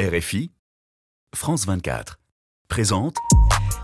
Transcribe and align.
RFI, 0.00 0.50
France 1.34 1.66
24. 1.66 2.18
Présente. 2.68 3.16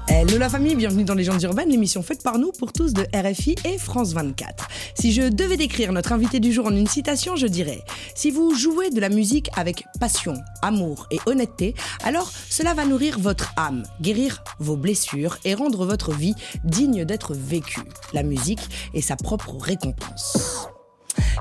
Hello 0.09 0.39
la 0.39 0.49
famille, 0.49 0.75
bienvenue 0.75 1.05
dans 1.05 1.13
Légendes 1.13 1.43
urbaines, 1.43 1.69
l'émission 1.69 2.03
faite 2.03 2.23
par 2.23 2.39
nous 2.39 2.53
pour 2.53 2.73
tous 2.73 2.95
de 2.95 3.03
RFI 3.15 3.55
et 3.67 3.77
France 3.77 4.15
24. 4.15 4.67
Si 4.95 5.13
je 5.13 5.29
devais 5.29 5.59
décrire 5.59 5.93
notre 5.93 6.13
invité 6.13 6.41
du 6.41 6.55
jour 6.55 6.65
en 6.65 6.75
une 6.75 6.87
citation, 6.87 7.37
je 7.37 7.47
dirais 7.47 7.83
Si 8.15 8.31
vous 8.31 8.55
jouez 8.55 8.89
de 8.89 8.99
la 8.99 9.11
musique 9.11 9.51
avec 9.57 9.85
passion, 10.01 10.33
amour 10.63 11.07
et 11.11 11.19
honnêteté, 11.27 11.75
alors 12.03 12.31
cela 12.49 12.73
va 12.73 12.87
nourrir 12.87 13.19
votre 13.19 13.53
âme, 13.59 13.83
guérir 14.01 14.43
vos 14.59 14.77
blessures 14.79 15.37
et 15.45 15.53
rendre 15.53 15.85
votre 15.85 16.13
vie 16.13 16.35
digne 16.65 17.05
d'être 17.05 17.35
vécue. 17.35 17.85
La 18.15 18.23
musique 18.23 18.71
est 18.95 19.03
sa 19.03 19.17
propre 19.17 19.59
récompense. 19.61 20.71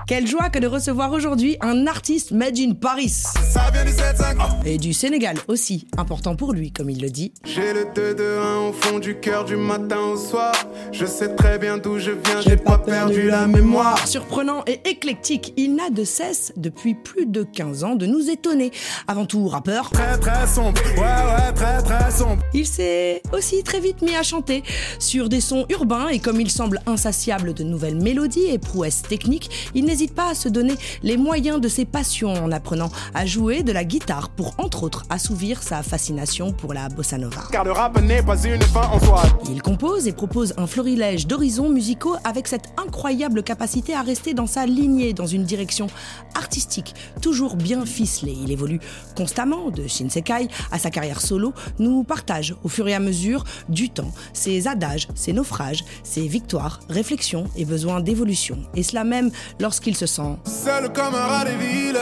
Quelle 0.08 0.28
joie 0.28 0.50
que 0.50 0.60
de 0.60 0.68
recevoir 0.68 1.12
aujourd'hui 1.14 1.58
un 1.62 1.88
artiste 1.88 2.32
made 2.32 2.58
in 2.60 2.74
Paris. 2.74 3.10
Ça 3.10 3.72
vient 3.74 3.84
du 3.86 3.92
7-5. 3.92 4.66
Et 4.66 4.78
du 4.78 4.94
Sénégal 4.94 5.38
aussi, 5.48 5.88
important 5.98 6.36
pour 6.36 6.54
lui, 6.54 6.72
comme 6.72 6.90
il 6.90 7.02
le 7.02 7.10
dit. 7.10 7.34
J'ai 7.44 7.74
le 7.74 7.86
2-2-1 7.86 8.70
au 8.70 8.74
fond 8.74 9.00
du 9.00 9.20
cœur 9.20 9.46
du 9.46 9.56
matin 9.56 10.00
au 10.14 10.18
soir. 10.18 10.54
Je 10.92 11.06
sais 11.06 11.34
très 11.36 11.58
bien 11.58 11.78
d'où 11.78 11.98
je 11.98 12.12
viens, 12.12 12.42
j'ai 12.42 12.58
pas 12.58 12.78
perdu 12.78 13.30
la 13.30 13.48
mémoire. 13.48 14.08
Surprenant 14.08 14.64
et 14.68 14.80
éclectique, 14.88 15.54
il 15.58 15.76
n'a 15.76 15.90
de 15.90 16.04
cesse, 16.04 16.54
depuis 16.58 16.94
plus 16.94 17.26
de 17.26 17.44
15 17.44 17.84
ans, 17.84 17.96
de 17.96 18.06
nous 18.06 18.30
étonner. 18.30 18.72
Avant 19.08 19.26
tout 19.26 19.48
rappeur, 19.48 19.90
Très 19.92 20.18
très 20.20 20.46
sombre, 20.48 20.80
ouais 20.98 21.02
ouais, 21.02 21.54
très 21.56 21.82
très 21.82 22.12
sombre. 22.12 22.44
il 22.54 22.66
s'est 22.68 23.22
aussi 23.34 23.64
très 23.64 23.80
vite 23.80 24.02
mis 24.02 24.16
à 24.16 24.24
chanter 24.24 24.64
sur 25.00 25.30
des 25.30 25.42
sons 25.42 25.66
urbains 25.70 26.10
et 26.10 26.20
comme 26.20 26.40
il 26.42 26.52
semble 26.52 26.82
insatiable 26.86 27.54
de 27.54 27.64
nouvelles 27.64 27.96
mélodies 28.02 28.46
et 28.52 28.58
prouesses 28.60 29.02
techniques, 29.02 29.50
il 29.74 29.85
n'hésite 29.86 30.14
pas 30.14 30.32
à 30.32 30.36
se 30.36 30.50
donner 30.50 30.76
les 31.04 31.18
moyens 31.18 31.62
de 31.62 31.68
ses 31.68 31.86
passions 31.86 32.34
en 32.34 32.52
apprenant 32.52 32.90
à 33.14 33.26
jouer 33.26 33.64
de 33.64 33.72
la 33.72 33.84
guitare 33.84 34.30
pour 34.30 34.54
entre 34.58 34.84
autres 34.84 35.04
assouvir 35.10 35.64
sa 35.64 35.84
fascination 35.84 36.52
pour 36.52 36.74
la 36.74 36.90
bossa 36.90 37.18
nova. 37.18 37.44
Car 37.52 37.64
le 37.64 37.72
rap 37.72 38.02
n'est 38.02 38.24
pas 38.24 38.44
une 38.44 38.62
fin 38.62 38.88
en 38.88 39.00
soi. 39.00 39.24
Il 39.50 39.62
compose 39.62 40.08
et 40.08 40.14
propose 40.14 40.54
un 40.58 40.68
florilège 40.68 41.28
d'horizons 41.28 41.70
musicaux 41.70 42.16
avec 42.24 42.48
cette 42.48 42.70
incroyable 42.78 43.44
capacité 43.44 43.94
à 43.94 44.02
rester 44.02 44.34
dans 44.34 44.48
sa 44.48 44.66
lignée, 44.66 45.14
dans 45.14 45.26
une 45.26 45.44
direction 45.44 45.88
artistique, 46.36 46.94
toujours 47.22 47.56
bien 47.56 47.86
ficelée. 47.86 48.36
Il 48.44 48.52
évolue 48.52 48.80
constamment 49.16 49.70
de 49.70 49.88
Shinsekai 49.88 50.48
à 50.72 50.80
sa 50.80 50.90
carrière 50.90 51.22
solo, 51.22 51.54
nous 51.80 52.04
partage 52.04 52.56
au 52.64 52.70
fur 52.70 52.88
et 52.88 52.94
à 52.94 53.00
mesure 53.00 53.44
du 53.70 53.90
temps 53.90 54.12
ses 54.34 54.68
adages, 54.68 55.08
ses 55.16 55.34
naufrages, 55.34 55.84
ses 56.04 56.28
victoires, 56.28 56.80
réflexions 56.90 57.46
et 57.56 57.66
besoins 57.66 58.02
d'évolution. 58.02 58.58
Et 58.76 58.84
cela 58.84 59.04
même 59.04 59.32
lorsqu'il 59.76 59.98
se 59.98 60.06
sent 60.06 60.38
Seul 60.46 60.94
comme 60.94 61.14
un 61.16 61.26
rat 61.26 61.44
des 61.44 61.58
villes, 61.58 62.00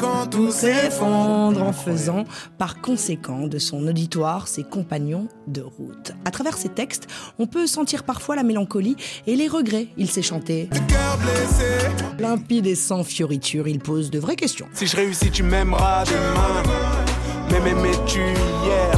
quand 0.00 0.26
tout 0.26 0.50
s'effondre 0.50 1.62
en 1.62 1.72
faisant 1.72 2.24
par 2.58 2.80
conséquent 2.80 3.46
de 3.46 3.58
son 3.60 3.86
auditoire 3.86 4.48
ses 4.48 4.64
compagnons 4.64 5.28
de 5.46 5.60
route. 5.60 6.10
À 6.24 6.32
travers 6.32 6.56
ses 6.56 6.70
textes, 6.70 7.06
on 7.38 7.46
peut 7.46 7.68
sentir 7.68 8.02
parfois 8.02 8.34
la 8.34 8.42
mélancolie 8.42 8.96
et 9.28 9.36
les 9.36 9.46
regrets. 9.46 9.86
Il 9.96 10.10
sait 10.10 10.22
chanter 10.22 10.68
Cœur 10.88 11.18
blessé. 11.18 12.18
limpide 12.18 12.66
et 12.66 12.74
sans 12.74 13.04
fioriture, 13.04 13.68
il 13.68 13.78
pose 13.78 14.10
de 14.10 14.18
vraies 14.18 14.34
questions. 14.34 14.66
Si 14.72 14.88
je 14.88 14.96
réussis, 14.96 15.30
tu 15.30 15.44
m'aimeras 15.44 16.02
demain. 16.04 16.62
Mais 17.52 17.60
m'aimais-tu 17.60 18.18
hier? 18.18 18.97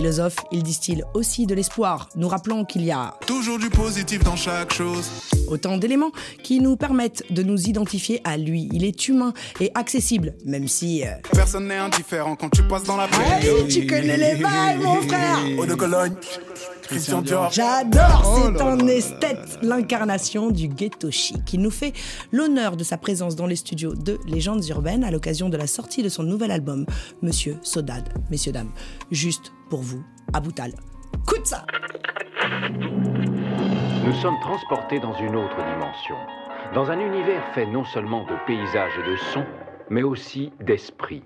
Philosophe, 0.00 0.36
il 0.52 0.62
distille 0.62 1.02
aussi 1.14 1.46
de 1.46 1.54
l'espoir, 1.54 2.10
nous 2.16 2.28
rappelant 2.28 2.66
qu'il 2.66 2.84
y 2.84 2.90
a 2.90 3.14
Toujours 3.26 3.58
du 3.58 3.70
positif 3.70 4.22
dans 4.22 4.36
chaque 4.36 4.74
chose. 4.74 5.08
autant 5.48 5.78
d'éléments 5.78 6.10
qui 6.42 6.60
nous 6.60 6.76
permettent 6.76 7.24
de 7.32 7.42
nous 7.42 7.58
identifier 7.62 8.20
à 8.22 8.36
lui. 8.36 8.68
Il 8.74 8.84
est 8.84 9.08
humain 9.08 9.32
et 9.58 9.70
accessible, 9.74 10.34
même 10.44 10.68
si... 10.68 11.02
euh, 11.02 11.12
Personne 11.32 11.68
n'est 11.68 11.78
indifférent 11.78 12.36
quand 12.36 12.50
tu 12.50 12.62
passes 12.64 12.84
dans 12.84 12.98
la 12.98 13.04
Aïe, 13.04 13.40
plaie. 13.40 13.68
tu 13.70 13.86
connais 13.86 14.18
les 14.18 14.34
bails, 14.42 14.76
mon 14.82 15.00
frère 15.00 15.38
Eau 15.58 15.64
de 15.64 15.74
Cologne, 15.74 16.12
Christian 16.86 17.22
Dior. 17.22 17.50
J'adore, 17.50 18.36
c'est 18.36 18.62
un 18.62 18.76
là. 18.76 18.92
esthète, 18.92 19.58
l'incarnation 19.62 20.50
du 20.50 20.68
ghetto 20.68 21.10
chic. 21.10 21.52
Il 21.52 21.60
nous 21.60 21.70
fait 21.70 21.92
l'honneur 22.32 22.76
de 22.76 22.84
sa 22.84 22.96
présence 22.96 23.36
dans 23.36 23.46
les 23.46 23.56
studios 23.56 23.94
de 23.94 24.18
Légendes 24.26 24.66
urbaines 24.68 25.04
à 25.04 25.10
l'occasion 25.10 25.48
de 25.48 25.56
la 25.56 25.66
sortie 25.66 26.02
de 26.02 26.08
son 26.08 26.22
nouvel 26.22 26.50
album, 26.50 26.86
Monsieur 27.22 27.56
Sodade. 27.62 28.08
Messieurs, 28.30 28.52
dames, 28.52 28.70
juste 29.10 29.52
pour 29.70 29.82
vous, 29.82 30.02
à 30.32 30.40
Boutal. 30.40 30.72
Coup 31.26 31.38
de 31.38 31.46
ça 31.46 31.64
Nous 34.04 34.14
sommes 34.14 34.38
transportés 34.40 35.00
dans 35.00 35.16
une 35.18 35.36
autre 35.36 35.56
dimension, 35.56 36.16
dans 36.74 36.90
un 36.90 36.98
univers 36.98 37.42
fait 37.54 37.66
non 37.66 37.84
seulement 37.84 38.24
de 38.24 38.34
paysages 38.46 38.92
et 38.98 39.10
de 39.10 39.16
sons, 39.32 39.46
mais 39.90 40.02
aussi 40.02 40.52
d'esprit. 40.60 41.22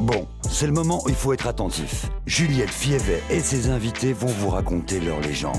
Bon, 0.00 0.26
c'est 0.50 0.66
le 0.66 0.72
moment 0.72 1.02
où 1.04 1.08
il 1.08 1.14
faut 1.14 1.32
être 1.32 1.46
attentif. 1.46 2.06
Juliette 2.26 2.70
Fievet 2.70 3.22
et 3.30 3.40
ses 3.40 3.70
invités 3.70 4.12
vont 4.12 4.26
vous 4.26 4.50
raconter 4.50 5.00
leur 5.00 5.20
légende. 5.20 5.56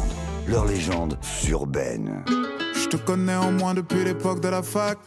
Leur 0.48 0.66
légende 0.66 1.18
urbaine. 1.50 2.24
Je 2.76 2.88
te 2.88 2.98
connais 2.98 3.36
en 3.36 3.52
moins 3.52 3.74
depuis 3.74 4.04
l'époque 4.04 4.40
de 4.40 4.48
la 4.50 4.62
fac. 4.62 5.00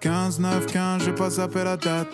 15, 0.00 0.38
9, 0.38 0.66
15, 0.66 1.02
j'ai 1.04 1.12
pas 1.12 1.30
zappé 1.30 1.64
la 1.64 1.76
date. 1.76 2.08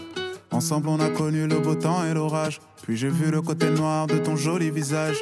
Ensemble, 0.50 0.88
on 0.88 1.00
a 1.00 1.11
connu 1.11 1.47
le 1.47 1.59
beau 1.59 1.75
temps 1.75 2.05
et 2.05 2.15
l'orage. 2.15 2.61
Puis 2.82 2.97
j'ai 2.97 3.09
vu 3.09 3.31
le 3.31 3.43
côté 3.43 3.69
noir 3.69 4.06
de 4.06 4.16
ton 4.16 4.37
joli 4.37 4.71
visage. 4.71 5.16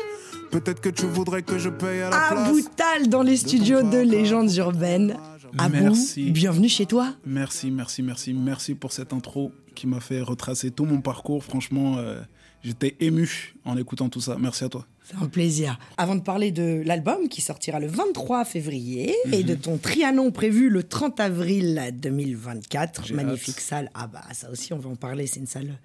Peut-être 0.53 0.81
que 0.81 0.89
tu 0.89 1.07
voudrais 1.07 1.43
que 1.43 1.59
je 1.59 1.69
paye 1.69 2.01
à 2.03 2.11
la 2.11 2.27
À 2.27 2.31
place. 2.31 2.49
Boutal 2.49 3.09
dans 3.09 3.23
les 3.23 3.37
studios 3.37 3.83
de 3.83 3.99
Légendes 3.99 4.55
urbaines. 4.55 5.17
Abou, 5.59 5.77
Merci. 5.77 6.31
bienvenue 6.31 6.69
chez 6.69 6.87
toi. 6.87 7.15
Merci, 7.25 7.71
merci, 7.71 8.03
merci, 8.03 8.33
merci 8.35 8.75
pour 8.75 8.93
cette 8.93 9.13
intro 9.13 9.53
qui 9.75 9.87
m'a 9.87 10.01
fait 10.01 10.21
retracer 10.21 10.71
tout 10.71 10.85
mon 10.85 11.01
parcours. 11.01 11.43
Franchement, 11.45 11.97
euh, 11.99 12.21
j'étais 12.63 12.97
ému 13.01 13.55
en 13.65 13.77
écoutant 13.77 14.09
tout 14.09 14.21
ça. 14.21 14.37
Merci 14.39 14.65
à 14.65 14.69
toi. 14.69 14.87
C'est 15.03 15.17
un 15.21 15.27
plaisir. 15.29 15.79
Avant 15.97 16.15
de 16.15 16.21
parler 16.21 16.53
de 16.53 16.83
l'album 16.85 17.29
qui 17.29 17.41
sortira 17.41 17.81
le 17.81 17.89
23 17.89 18.45
février 18.45 19.15
et 19.33 19.43
de 19.43 19.55
ton 19.57 19.77
Trianon 19.77 20.31
prévu 20.31 20.69
le 20.69 20.85
30 20.85 21.19
avril 21.19 21.83
2024, 21.95 23.07
J'ai 23.07 23.15
magnifique 23.15 23.57
hâte. 23.57 23.61
salle. 23.61 23.91
Ah 23.95 24.07
bah 24.07 24.23
ça 24.33 24.51
aussi 24.51 24.73
on 24.73 24.79
va 24.79 24.89
en 24.91 24.95
parler, 24.97 25.27
c'est 25.27 25.41
une 25.41 25.47
salle 25.49 25.79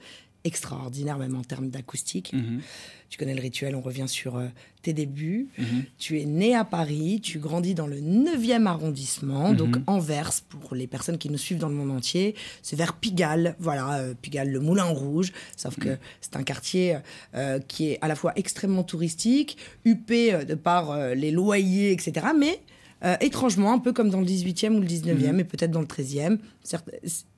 extraordinaire 0.46 1.18
même 1.18 1.36
en 1.36 1.44
termes 1.44 1.70
d'acoustique. 1.70 2.32
Mhm. 2.32 2.62
Tu 3.10 3.18
connais 3.18 3.36
le 3.36 3.42
rituel, 3.42 3.76
on 3.76 3.82
revient 3.82 4.08
sur 4.08 4.36
euh, 4.36 4.48
tes 4.82 4.94
débuts. 4.94 5.48
Tu 5.98 6.20
es 6.20 6.26
né 6.26 6.56
à 6.56 6.66
Paris, 6.66 7.20
tu 7.22 7.40
grandis 7.40 7.74
dans 7.74 7.88
le 7.88 7.98
9e 7.98 8.66
arrondissement, 8.66 9.54
donc 9.54 9.78
Anvers 9.88 10.32
pour 10.50 10.76
les 10.76 10.88
personnes 10.88 11.18
qui 11.18 11.30
nous 11.30 11.38
suivent 11.38 11.60
dans 11.60 11.70
le 11.70 11.76
monde 11.76 11.92
entier. 11.92 12.36
C'est 12.62 12.76
vers 12.76 12.94
Pigalle, 12.94 13.56
voilà, 13.60 14.00
euh, 14.00 14.14
Pigalle, 14.20 14.52
le 14.52 14.60
Moulin 14.60 14.86
Rouge, 14.86 15.32
sauf 15.56 15.78
que 15.78 15.98
c'est 16.22 16.36
un 16.36 16.44
quartier 16.44 16.98
euh, 17.36 17.60
qui 17.60 17.90
est 17.90 18.00
à 18.02 18.08
la 18.08 18.16
fois 18.16 18.34
extrêmement 18.36 18.84
touristique, 18.84 19.58
huppé 19.86 20.46
de 20.46 20.56
par 20.56 20.98
les 21.16 21.32
loyers, 21.32 21.92
etc. 21.92 22.28
Mais 22.38 22.62
étrangement, 23.22 23.72
un 23.72 23.80
peu 23.80 23.94
comme 23.94 24.10
dans 24.10 24.20
le 24.20 24.26
18e 24.26 24.74
ou 24.76 24.80
le 24.80 24.88
19e, 24.88 25.40
et 25.40 25.44
peut-être 25.44 25.72
dans 25.72 25.82
le 25.82 25.88
13e, 25.88 26.40
certes, 26.64 26.90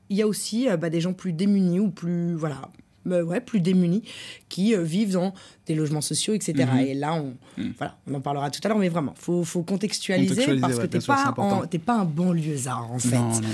il 0.09 0.17
y 0.17 0.21
a 0.21 0.27
aussi 0.27 0.67
bah, 0.79 0.89
des 0.89 1.01
gens 1.01 1.13
plus 1.13 1.33
démunis 1.33 1.79
ou 1.79 1.89
plus, 1.89 2.33
voilà, 2.33 2.71
euh, 3.11 3.23
ouais, 3.23 3.41
plus 3.41 3.59
démunis 3.59 4.03
qui 4.49 4.75
euh, 4.75 4.83
vivent 4.83 5.13
dans 5.13 5.33
des 5.65 5.75
logements 5.75 6.01
sociaux, 6.01 6.33
etc. 6.33 6.67
Et 6.85 6.93
là, 6.93 7.13
on, 7.15 7.35
voilà, 7.77 7.97
on 8.07 8.13
en 8.15 8.21
parlera 8.21 8.49
tout 8.51 8.59
à 8.63 8.67
l'heure, 8.67 8.77
mais 8.77 8.89
vraiment, 8.89 9.13
faut, 9.15 9.43
faut 9.43 9.63
contextualiser, 9.63 10.29
Contextualiser, 10.29 10.61
parce 10.61 10.77
ouais, 10.77 10.87
que 10.87 10.99
sûr, 10.99 11.15
c'est 11.15 11.79
pas, 11.79 11.93
pas 11.93 12.01
un 12.01 12.05
banlieusard, 12.05 12.91
en 12.91 12.99
fait. 12.99 13.17
Non, 13.17 13.29
non, 13.29 13.41
non. 13.41 13.47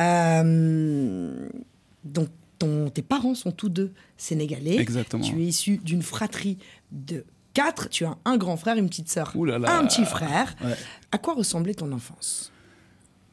Euh, 0.00 1.48
donc, 2.04 2.28
ton, 2.58 2.90
tes 2.90 3.02
parents 3.02 3.34
sont 3.34 3.52
tous 3.52 3.68
deux 3.68 3.92
sénégalais. 4.16 4.76
Exactement. 4.76 5.22
Tu 5.22 5.40
es 5.42 5.46
issu 5.46 5.78
d'une 5.78 6.02
fratrie 6.02 6.58
de 6.90 7.24
quatre. 7.54 7.88
Tu 7.88 8.04
as 8.04 8.16
un 8.24 8.36
grand 8.36 8.56
frère 8.56 8.76
et 8.76 8.80
une 8.80 8.88
petite 8.88 9.08
sœur. 9.08 9.32
Ouh 9.34 9.44
là 9.44 9.58
là. 9.58 9.78
Un 9.78 9.86
petit 9.86 10.04
frère. 10.04 10.56
Ouais. 10.64 10.74
À 11.12 11.18
quoi 11.18 11.34
ressemblait 11.34 11.74
ton 11.74 11.92
enfance? 11.92 12.52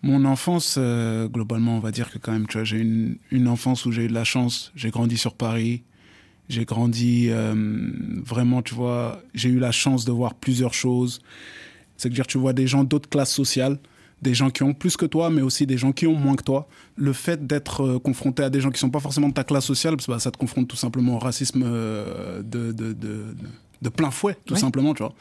Mon 0.05 0.23
enfance, 0.25 0.75
euh, 0.77 1.27
globalement, 1.27 1.77
on 1.77 1.79
va 1.79 1.91
dire 1.91 2.11
que 2.11 2.19
quand 2.19 2.31
même, 2.31 2.45
tu 2.47 2.57
vois, 2.57 2.63
j'ai 2.63 2.77
une, 2.77 3.17
une 3.31 3.47
enfance 3.47 3.85
où 3.85 3.91
j'ai 3.91 4.03
eu 4.05 4.07
de 4.07 4.13
la 4.13 4.23
chance. 4.23 4.71
J'ai 4.75 4.91
grandi 4.91 5.17
sur 5.17 5.33
Paris. 5.33 5.81
J'ai 6.47 6.63
grandi 6.63 7.29
euh, 7.31 7.55
vraiment, 8.23 8.61
tu 8.61 8.75
vois, 8.75 9.19
j'ai 9.33 9.49
eu 9.49 9.57
la 9.57 9.71
chance 9.71 10.05
de 10.05 10.11
voir 10.11 10.35
plusieurs 10.35 10.75
choses. 10.75 11.19
C'est-à-dire, 11.97 12.27
tu 12.27 12.37
vois 12.37 12.53
des 12.53 12.67
gens 12.67 12.83
d'autres 12.83 13.09
classes 13.09 13.33
sociales, 13.33 13.79
des 14.21 14.35
gens 14.35 14.51
qui 14.51 14.61
ont 14.61 14.75
plus 14.75 14.95
que 14.95 15.07
toi, 15.07 15.31
mais 15.31 15.41
aussi 15.41 15.65
des 15.65 15.77
gens 15.79 15.91
qui 15.91 16.05
ont 16.05 16.15
moins 16.15 16.35
que 16.35 16.43
toi. 16.43 16.67
Le 16.97 17.13
fait 17.13 17.47
d'être 17.47 17.81
euh, 17.81 17.97
confronté 17.99 18.43
à 18.43 18.51
des 18.51 18.61
gens 18.61 18.69
qui 18.69 18.77
sont 18.79 18.91
pas 18.91 18.99
forcément 18.99 19.29
de 19.29 19.33
ta 19.33 19.43
classe 19.43 19.65
sociale, 19.65 19.95
bah, 20.07 20.19
ça 20.19 20.29
te 20.29 20.37
confronte 20.37 20.67
tout 20.67 20.75
simplement 20.75 21.15
au 21.15 21.19
racisme 21.19 21.63
euh, 21.65 22.43
de, 22.43 22.71
de, 22.71 22.93
de, 22.93 23.89
plein 23.89 24.11
fouet, 24.11 24.37
tout 24.45 24.53
Ouais. 24.53 24.59
simplement, 24.59 24.93
tu 24.93 25.01
vois. 25.01 25.13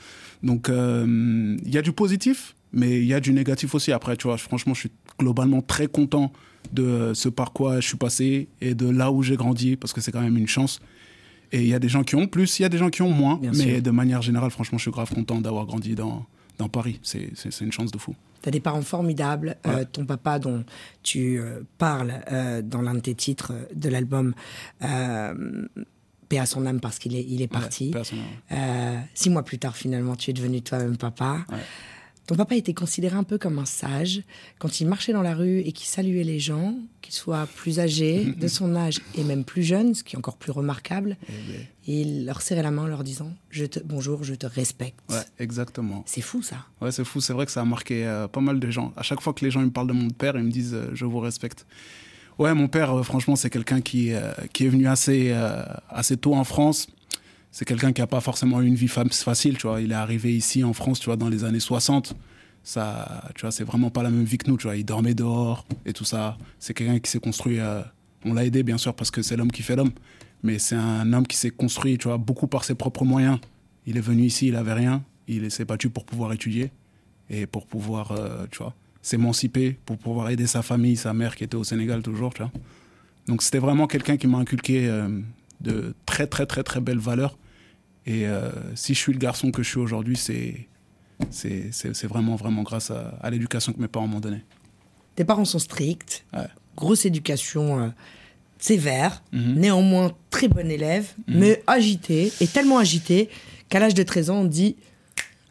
Donc, 0.43 0.69
il 0.69 1.71
y 1.75 1.79
a 1.79 1.83
du 1.83 1.93
positif, 1.93 2.55
mais 2.75 2.99
il 2.99 3.07
y 3.07 3.15
a 3.15 3.21
du 3.21 3.33
négatif 3.33 3.75
aussi. 3.75 3.93
Après, 3.93 4.17
tu 4.17 4.27
vois, 4.27 4.37
franchement, 4.37 4.75
je 4.75 4.81
suis 4.81 4.91
globalement 5.19 5.63
très 5.63 5.87
content 5.87 6.33
de 6.73 7.13
ce 7.15 7.29
par 7.29 7.53
quoi 7.53 7.81
je 7.81 7.87
suis 7.87 7.97
passé 7.97 8.49
et 8.61 8.75
de 8.75 8.89
là 8.89 9.11
où 9.11 9.23
j'ai 9.23 9.37
grandi, 9.37 9.77
parce 9.77 9.93
que 9.93 10.01
c'est 10.01 10.13
quand 10.13 10.21
même 10.21 10.37
une 10.37 10.49
chance. 10.49 10.81
Et 11.53 11.61
il 11.61 11.69
y 11.69 11.75
a 11.75 11.79
des 11.79 11.89
gens 11.89 12.03
qui 12.03 12.17
ont 12.17 12.27
plus, 12.27 12.59
il 12.59 12.63
y 12.63 12.65
a 12.65 12.69
des 12.69 12.79
gens 12.79 12.91
qui 12.91 13.03
ont 13.03 13.11
moins. 13.11 13.37
Bien 13.37 13.53
mais 13.53 13.75
sûr. 13.75 13.83
de 13.83 13.91
manière 13.91 14.23
générale, 14.23 14.51
franchement, 14.51 14.79
je 14.79 14.83
suis 14.83 14.91
grave 14.91 15.13
content 15.15 15.41
d'avoir 15.41 15.67
grandi 15.67 15.95
dans, 15.95 16.27
dans 16.59 16.69
Paris. 16.69 16.99
C'est 17.03 17.61
une 17.61 17.73
chance 17.73 17.93
de 17.93 17.99
fou. 17.99 18.15
Tu 18.43 18.49
as 18.49 18.53
des 18.53 18.61
parents 18.61 18.83
formidables. 18.83 19.57
Euh, 19.67 19.85
ton 19.91 20.05
papa, 20.05 20.39
dont 20.39 20.65
tu 21.03 21.39
euh, 21.39 21.61
parles 21.79 22.13
euh, 22.33 22.61
dans 22.61 22.83
l'un 22.83 22.95
de 22.95 23.01
tes 23.01 23.15
titres 23.15 23.53
de 23.75 23.89
l'album, 23.89 24.35
paix 24.81 26.39
à 26.39 26.47
son 26.47 26.67
âme 26.67 26.81
parce 26.81 26.99
qu'il 26.99 27.15
est, 27.15 27.25
il 27.29 27.41
est 27.41 27.49
parti. 27.49 27.95
six 29.15 29.31
mois 29.31 29.45
plus 29.45 29.59
tard, 29.59 29.77
finalement, 29.77 30.17
tu 30.17 30.31
es 30.31 30.33
devenu 30.33 30.61
toi-même 30.61 30.97
papa. 30.97 31.47
Ton 32.27 32.37
papa 32.37 32.57
était 32.57 32.73
considéré 32.73 33.17
un 33.17 33.23
peu 33.23 33.37
comme 33.37 33.59
un 33.59 33.67
sage. 33.67 34.23
Quand 34.59 34.81
il 34.81 34.87
marchait 34.87 35.13
dans 35.13 35.23
la 35.23 35.35
rue 35.35 35.59
et 35.59 35.73
qu'il 35.73 35.87
saluait 35.87 36.25
les 36.25 36.39
gens, 36.39 36.75
qu'ils 37.03 37.13
soient 37.13 37.47
plus 37.55 37.81
âgés, 37.81 38.33
de 38.41 38.49
son 38.49 38.75
âge 38.75 39.01
et 39.15 39.25
même 39.25 39.45
plus 39.45 39.63
jeunes, 39.63 39.95
ce 39.95 40.03
qui 40.03 40.17
est 40.17 40.19
encore 40.19 40.39
plus 40.39 40.53
remarquable, 40.53 41.19
eh 41.29 41.67
il 41.87 42.25
leur 42.25 42.41
serrait 42.41 42.63
la 42.63 42.71
main 42.71 42.85
en 42.85 42.87
leur 42.87 43.05
disant 43.05 43.31
je 43.51 43.67
te, 43.67 43.79
Bonjour, 43.85 44.25
je 44.25 44.35
te 44.35 44.47
respecte. 44.47 44.99
Ouais, 45.11 45.23
exactement. 45.39 46.03
C'est 46.07 46.23
fou 46.23 46.43
ça. 46.43 46.57
Ouais, 46.81 46.93
c'est 46.93 47.05
fou. 47.05 47.21
C'est 47.21 47.35
vrai 47.35 47.45
que 47.45 47.53
ça 47.53 47.61
a 47.61 47.67
marqué 47.67 48.07
euh, 48.07 48.27
pas 48.27 48.41
mal 48.41 48.59
de 48.59 48.71
gens. 48.71 48.95
À 48.97 49.03
chaque 49.03 49.21
fois 49.21 49.35
que 49.35 49.45
les 49.45 49.51
gens 49.51 49.61
me 49.61 49.71
parlent 49.71 49.89
de 49.89 49.93
mon 49.93 50.09
père, 50.09 50.35
ils 50.37 50.45
me 50.45 50.51
disent 50.51 50.75
euh, 50.75 50.91
Je 50.95 51.05
vous 51.05 51.21
respecte. 51.21 51.67
Ouais, 52.39 52.55
mon 52.55 52.69
père, 52.69 52.91
euh, 52.99 53.03
franchement, 53.03 53.37
c'est 53.37 53.51
quelqu'un 53.51 53.83
qui, 53.83 54.13
qui 54.55 54.65
est 54.65 54.69
venu 54.69 54.89
assez, 54.89 55.33
assez 55.91 56.17
tôt 56.17 56.35
en 56.35 56.45
France 56.45 56.89
c'est 57.55 57.65
quelqu'un 57.65 57.93
qui 57.93 58.01
n'a 58.01 58.09
pas 58.09 58.21
forcément 58.21 58.61
eu 58.63 58.67
une 58.67 58.75
vie 58.75 58.89
facile, 58.89 59.59
tu 59.59 59.69
vois. 59.69 59.81
Il 59.81 59.93
est 59.93 59.95
arrivé 59.95 60.35
ici 60.35 60.65
en 60.65 60.73
France, 60.73 60.99
tu 60.99 61.07
vois, 61.07 61.17
dans 61.17 61.29
les 61.29 61.45
années 61.45 61.61
60. 61.61 62.17
Ça, 62.65 63.31
tu 63.37 63.43
vois, 63.43 63.53
c'est 63.53 63.63
vraiment 63.63 63.91
pas 63.91 64.03
la 64.03 64.11
même 64.11 64.25
vie 64.25 64.39
que 64.39 64.51
nous, 64.51 64.57
tu 64.57 64.65
vois. 64.65 64.75
Il 64.75 64.85
dormait 64.85 65.15
dehors 65.15 65.65
et 65.87 65.93
tout 65.93 66.05
ça. 66.05 66.37
C'est 66.59 66.75
quelqu'un 66.75 66.99
qui 66.99 67.09
s'est 67.09 67.21
construit. 67.21 67.61
Euh, 67.61 67.81
on 68.25 68.35
l'a 68.35 68.45
aidé, 68.45 68.65
bien 68.65 68.77
sûr, 68.77 68.93
parce 68.93 69.13
que 69.13 69.23
c'est 69.23 69.37
l'homme 69.37 69.53
qui 69.53 69.63
fait 69.63 69.77
l'homme. 69.77 69.93
Mais 70.43 70.59
c'est 70.59 70.75
un 70.75 71.13
homme 71.13 71.29
qui 71.29 71.37
s'est 71.37 71.51
construit, 71.51 71.97
tu 71.97 72.09
vois, 72.09 72.19
beaucoup 72.19 72.49
par 72.49 72.65
ses 72.65 72.75
propres 72.75 73.05
moyens. 73.05 73.39
Il 73.87 73.99
est 73.99 74.01
venu 74.01 74.25
ici, 74.25 74.49
il 74.49 74.57
avait 74.57 74.73
rien. 74.73 75.05
Il 75.29 75.49
s'est 75.53 75.65
battu 75.65 75.91
pour 75.91 76.07
pouvoir 76.07 76.33
étudier 76.33 76.73
et 77.31 77.47
pour 77.47 77.69
pouvoir, 77.69 78.11
euh, 78.11 78.47
tu 78.51 78.59
vois, 78.59 78.75
s'émanciper, 79.01 79.79
pour 79.87 79.97
pouvoir 79.97 80.29
aider 80.31 80.49
sa 80.49 80.63
famille, 80.63 80.97
sa 80.97 81.15
mère 81.15 81.37
qui 81.37 81.45
était 81.45 81.57
au 81.57 81.63
Sénégal 81.63 82.03
toujours, 82.03 82.35
tu 82.35 82.43
vois. 82.43 82.51
Donc 83.29 83.43
c'était 83.43 83.61
vraiment 83.61 83.87
quelqu'un 83.87 84.17
qui 84.17 84.27
m'a 84.27 84.39
inculqué 84.39 84.89
euh, 84.89 85.21
de 85.61 85.95
très, 86.05 86.27
très, 86.27 86.47
très, 86.47 86.65
très 86.65 86.81
belles 86.81 86.99
valeurs 86.99 87.39
et 88.07 88.27
euh, 88.27 88.51
si 88.75 88.95
je 88.95 88.99
suis 88.99 89.13
le 89.13 89.19
garçon 89.19 89.51
que 89.51 89.63
je 89.63 89.69
suis 89.69 89.79
aujourd'hui, 89.79 90.17
c'est 90.17 90.69
c'est 91.31 92.07
vraiment, 92.07 92.35
vraiment 92.37 92.63
grâce 92.63 92.91
à, 92.91 93.31
l'éducation 93.31 93.73
que 93.73 93.81
mes 93.81 93.89
parents 93.89 94.09
m'ont 94.09 94.21
donnée. 94.21 94.45
Tes 95.15 95.25
parents 95.25 95.45
sont 95.45 95.61
stricts, 95.61 96.27
grosse 96.77 97.07
éducation 97.07 97.81
euh, 97.81 97.89
sévère, 98.59 99.23
mhm. 99.33 99.55
néanmoins 99.55 100.13
très 100.31 100.49
bon 100.49 100.69
élève, 100.71 101.13
mhm. 101.29 101.39
mais 101.39 101.63
agité, 101.67 102.33
et 102.41 102.47
tellement 102.47 102.79
agité 102.79 103.31
qu'à 103.69 103.79
l'âge 103.79 103.95
de 103.95 104.03
13 104.03 104.31
ans, 104.31 104.41
on 104.41 104.45
dit 104.45 104.77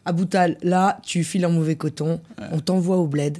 Aboutal, 0.04 0.58
là, 0.62 1.00
tu 1.02 1.24
files 1.24 1.46
en 1.46 1.50
mauvais 1.50 1.76
coton, 1.76 2.20
on 2.52 2.60
t'envoie 2.60 2.98
au 2.98 3.06
bled, 3.06 3.38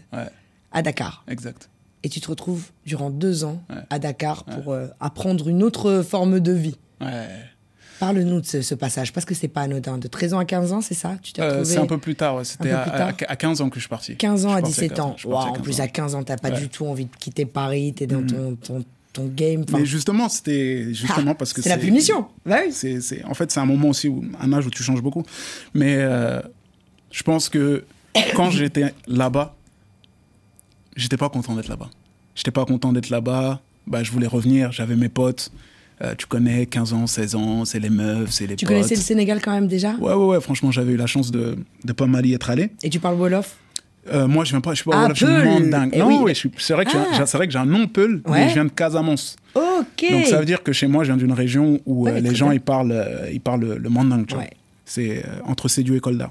à 0.73 0.83
Dakar. 0.83 1.25
Exact. 1.29 1.69
Et 2.03 2.09
tu 2.09 2.21
te 2.21 2.29
retrouves 2.29 2.71
durant 2.85 3.11
deux 3.11 3.45
ans 3.45 3.63
à 3.91 3.99
Dakar 3.99 4.45
pour 4.45 4.73
euh, 4.73 4.89
apprendre 5.01 5.49
une 5.49 5.63
autre 5.63 6.03
forme 6.03 6.41
de 6.41 6.53
vie. 6.53 6.77
Ouais. 7.01 7.29
Parle-nous 8.01 8.41
de 8.41 8.61
ce, 8.61 8.75
passage, 8.75 9.13
parce 9.13 9.25
que 9.25 9.35
c'est 9.35 9.49
pas 9.49 9.63
anodin. 9.63 9.99
De 9.99 10.09
13 10.09 10.35
ans 10.35 10.39
à 10.39 10.45
15 10.45 10.73
ans, 10.73 10.81
c'est 10.81 10.95
ça? 10.95 11.17
Tu 11.23 11.33
euh, 11.41 11.65
C'est 11.65 11.79
un 11.79 11.87
peu 11.87 11.99
plus 11.99 12.15
tard, 12.15 12.45
c'était 12.45 12.73
à, 12.73 13.13
15 13.13 13.61
ans 13.61 13.69
que 13.69 13.77
je 13.77 13.81
suis 13.81 13.89
parti. 13.89 14.17
15 14.17 14.47
ans 14.47 14.53
à 14.53 14.63
17 14.63 15.01
ans. 15.01 15.17
en 15.25 15.53
plus, 15.53 15.81
à 15.81 15.89
15 15.89 16.15
ans, 16.15 16.23
t'as 16.23 16.37
pas 16.37 16.51
du 16.51 16.69
tout 16.69 16.87
envie 16.87 17.07
de 17.07 17.17
quitter 17.19 17.47
Paris, 17.47 17.93
t'es 17.95 18.07
dans 18.07 18.21
mm. 18.21 18.57
ton, 18.57 18.85
ton, 19.13 19.27
game. 19.27 19.65
Mais 19.73 19.87
justement, 19.87 20.29
c'était 20.29 20.93
justement 20.93 21.33
ah, 21.33 21.35
parce 21.35 21.53
que 21.53 21.63
c'est 21.63 21.69
la 21.69 21.79
punition. 21.79 22.27
Bah 22.45 22.59
oui. 22.67 22.73
C'est, 22.73 23.25
en 23.25 23.35
fait, 23.35 23.51
c'est 23.53 23.61
un 23.61 23.67
moment 23.67 23.89
aussi, 23.89 24.09
où, 24.09 24.25
un 24.41 24.53
âge 24.53 24.67
où 24.67 24.71
tu 24.71 24.83
changes 24.83 25.03
beaucoup. 25.03 25.23
Mais 25.73 25.97
euh, 25.99 26.41
je 27.13 27.23
pense 27.23 27.49
que 27.49 27.85
quand 28.35 28.51
j'étais 28.51 28.93
là-bas, 29.07 29.55
j'étais 30.97 31.17
pas 31.17 31.29
content 31.29 31.55
d'être 31.55 31.69
là-bas. 31.69 31.91
J'étais 32.35 32.51
pas 32.51 32.65
content 32.65 32.93
d'être 32.93 33.11
là-bas. 33.11 33.61
Bah, 33.87 34.03
je 34.03 34.11
voulais 34.11 34.27
revenir, 34.27 34.73
j'avais 34.73 34.97
mes 34.97 35.09
potes. 35.09 35.53
Euh, 36.03 36.15
tu 36.17 36.27
connais 36.27 36.67
15 36.67 36.93
ans, 36.93 37.07
16 37.07 37.35
ans, 37.37 37.65
c'est 37.65 37.79
les 37.79 37.91
meufs, 37.91 38.31
c'est 38.31 38.47
les 38.47 38.57
Tu 38.57 38.67
connaissais 38.67 38.97
le 38.97 39.01
Sénégal 39.01 39.41
quand 39.41 39.53
même 39.53 39.69
déjà? 39.69 39.95
Ouais, 39.95 40.13
ouais, 40.13 40.27
ouais. 40.27 40.41
Franchement, 40.41 40.73
j'avais 40.73 40.93
eu 40.93 40.97
la 40.97 41.07
chance 41.07 41.31
de, 41.31 41.57
de 41.85 41.93
pas 41.93 42.07
mal 42.07 42.27
y 42.27 42.35
être 42.35 42.51
allé. 42.51 42.71
Et 42.83 42.91
tu 42.91 42.99
parles 42.99 43.15
Wolof? 43.15 43.57
Euh, 44.13 44.27
moi, 44.27 44.45
je 44.45 44.51
viens 44.51 44.61
pas, 44.61 44.73
je 44.73 44.83
suis 44.83 44.91
pas 44.91 44.97
ah, 44.97 45.03
Wolof, 45.03 45.19
je 45.19 45.25
suis 45.25 45.35
mandingue. 45.35 45.91
Eh 45.93 45.99
non, 45.99 46.25
oui. 46.25 46.33
c'est 46.59 46.73
vrai 46.75 46.85
que 46.85 46.91
ah. 46.95 47.25
j'ai, 47.25 47.37
vrai 47.37 47.47
que 47.47 47.53
j'ai 47.53 47.59
un 47.59 47.67
nom 47.67 47.87
Peul, 47.87 48.23
mais 48.29 48.49
je 48.49 48.55
viens 48.55 48.65
de 48.65 48.71
Casamance. 48.71 49.37
Ok. 49.55 50.05
Donc 50.11 50.27
ça 50.27 50.39
veut 50.41 50.45
dire 50.45 50.65
que 50.65 50.73
chez 50.73 50.89
moi, 50.89 51.05
je 51.05 51.11
viens 51.13 51.17
d'une 51.17 51.33
région 51.33 51.81
où 51.87 52.09
euh, 52.09 52.19
les 52.19 52.35
gens 52.35 52.51
ils 52.51 52.61
parlent, 52.61 53.29
ils 53.33 53.41
parlent 53.41 53.75
le 53.75 53.89
mandingue. 53.89 54.27
Tu 54.27 54.35
vois. 54.35 54.45
C'est 54.85 55.25
entre 55.45 55.69
Sédio 55.69 55.95
et 55.95 56.01
Kolda. 56.01 56.31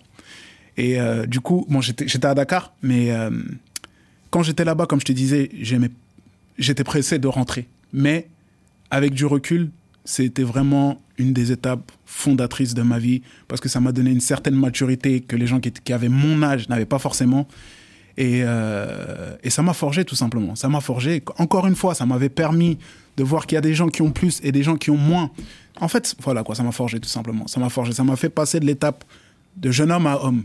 Et 0.76 0.98
du 1.28 1.40
coup, 1.40 1.66
bon, 1.70 1.80
j'étais, 1.80 2.26
à 2.26 2.36
Dakar, 2.36 2.74
mais 2.82 3.12
quand 4.30 4.44
j'étais 4.44 4.66
là-bas, 4.66 4.88
comme 4.88 5.00
je 5.00 5.06
te 5.06 5.14
disais, 5.14 5.50
j'étais 6.58 6.84
pressé 6.84 7.18
de 7.18 7.28
rentrer. 7.28 7.68
Mais 7.94 8.28
avec 8.94 9.16
du 9.16 9.26
recul, 9.26 9.72
c'était 10.06 10.44
vraiment 10.44 11.02
une 11.18 11.34
des 11.34 11.52
étapes 11.52 11.92
fondatrices 12.06 12.76
de 12.76 12.84
ma 12.84 13.00
vie 13.00 13.24
parce 13.48 13.60
que 13.60 13.68
ça 13.68 13.80
m'a 13.80 13.92
donné 13.92 14.12
une 14.12 14.22
certaine 14.22 14.54
maturité 14.54 15.20
que 15.20 15.36
les 15.36 15.48
gens 15.48 15.60
qui, 15.60 15.92
avaient 15.92 16.10
mon 16.10 16.44
âge 16.44 16.70
n'avaient 16.70 16.86
pas 16.86 17.00
forcément. 17.00 17.48
Et, 18.18 18.42
euh, 18.44 19.36
et 19.44 19.50
ça 19.50 19.64
m'a 19.64 19.74
forgé 19.74 20.06
tout 20.06 20.14
simplement. 20.14 20.56
Ça 20.56 20.70
m'a 20.70 20.80
forgé. 20.80 21.24
Encore 21.40 21.66
une 21.66 21.76
fois, 21.76 21.96
ça 21.96 22.06
m'avait 22.06 22.30
permis 22.30 22.78
de 23.18 23.24
voir 23.24 23.48
qu'il 23.48 23.56
y 23.56 23.58
a 23.58 23.62
des 23.62 23.74
gens 23.74 23.88
qui 23.90 24.04
ont 24.04 24.12
plus 24.12 24.40
et 24.44 24.52
des 24.52 24.62
gens 24.62 24.76
qui 24.78 24.92
ont 24.92 24.98
moins. 24.98 25.32
En 25.82 25.88
fait, 25.88 26.16
voilà 26.22 26.44
quoi, 26.44 26.54
ça 26.54 26.62
m'a 26.62 26.72
forgé 26.72 27.00
tout 27.00 27.10
simplement. 27.10 27.48
Ça 27.48 27.60
m'a 27.60 27.70
forgé. 27.70 27.94
Ça 27.94 28.04
m'a 28.04 28.16
fait 28.16 28.30
passer 28.30 28.60
de 28.60 28.66
l'étape 28.68 29.04
de 29.58 29.72
jeune 29.72 29.92
homme 29.92 30.06
à 30.06 30.24
homme. 30.24 30.44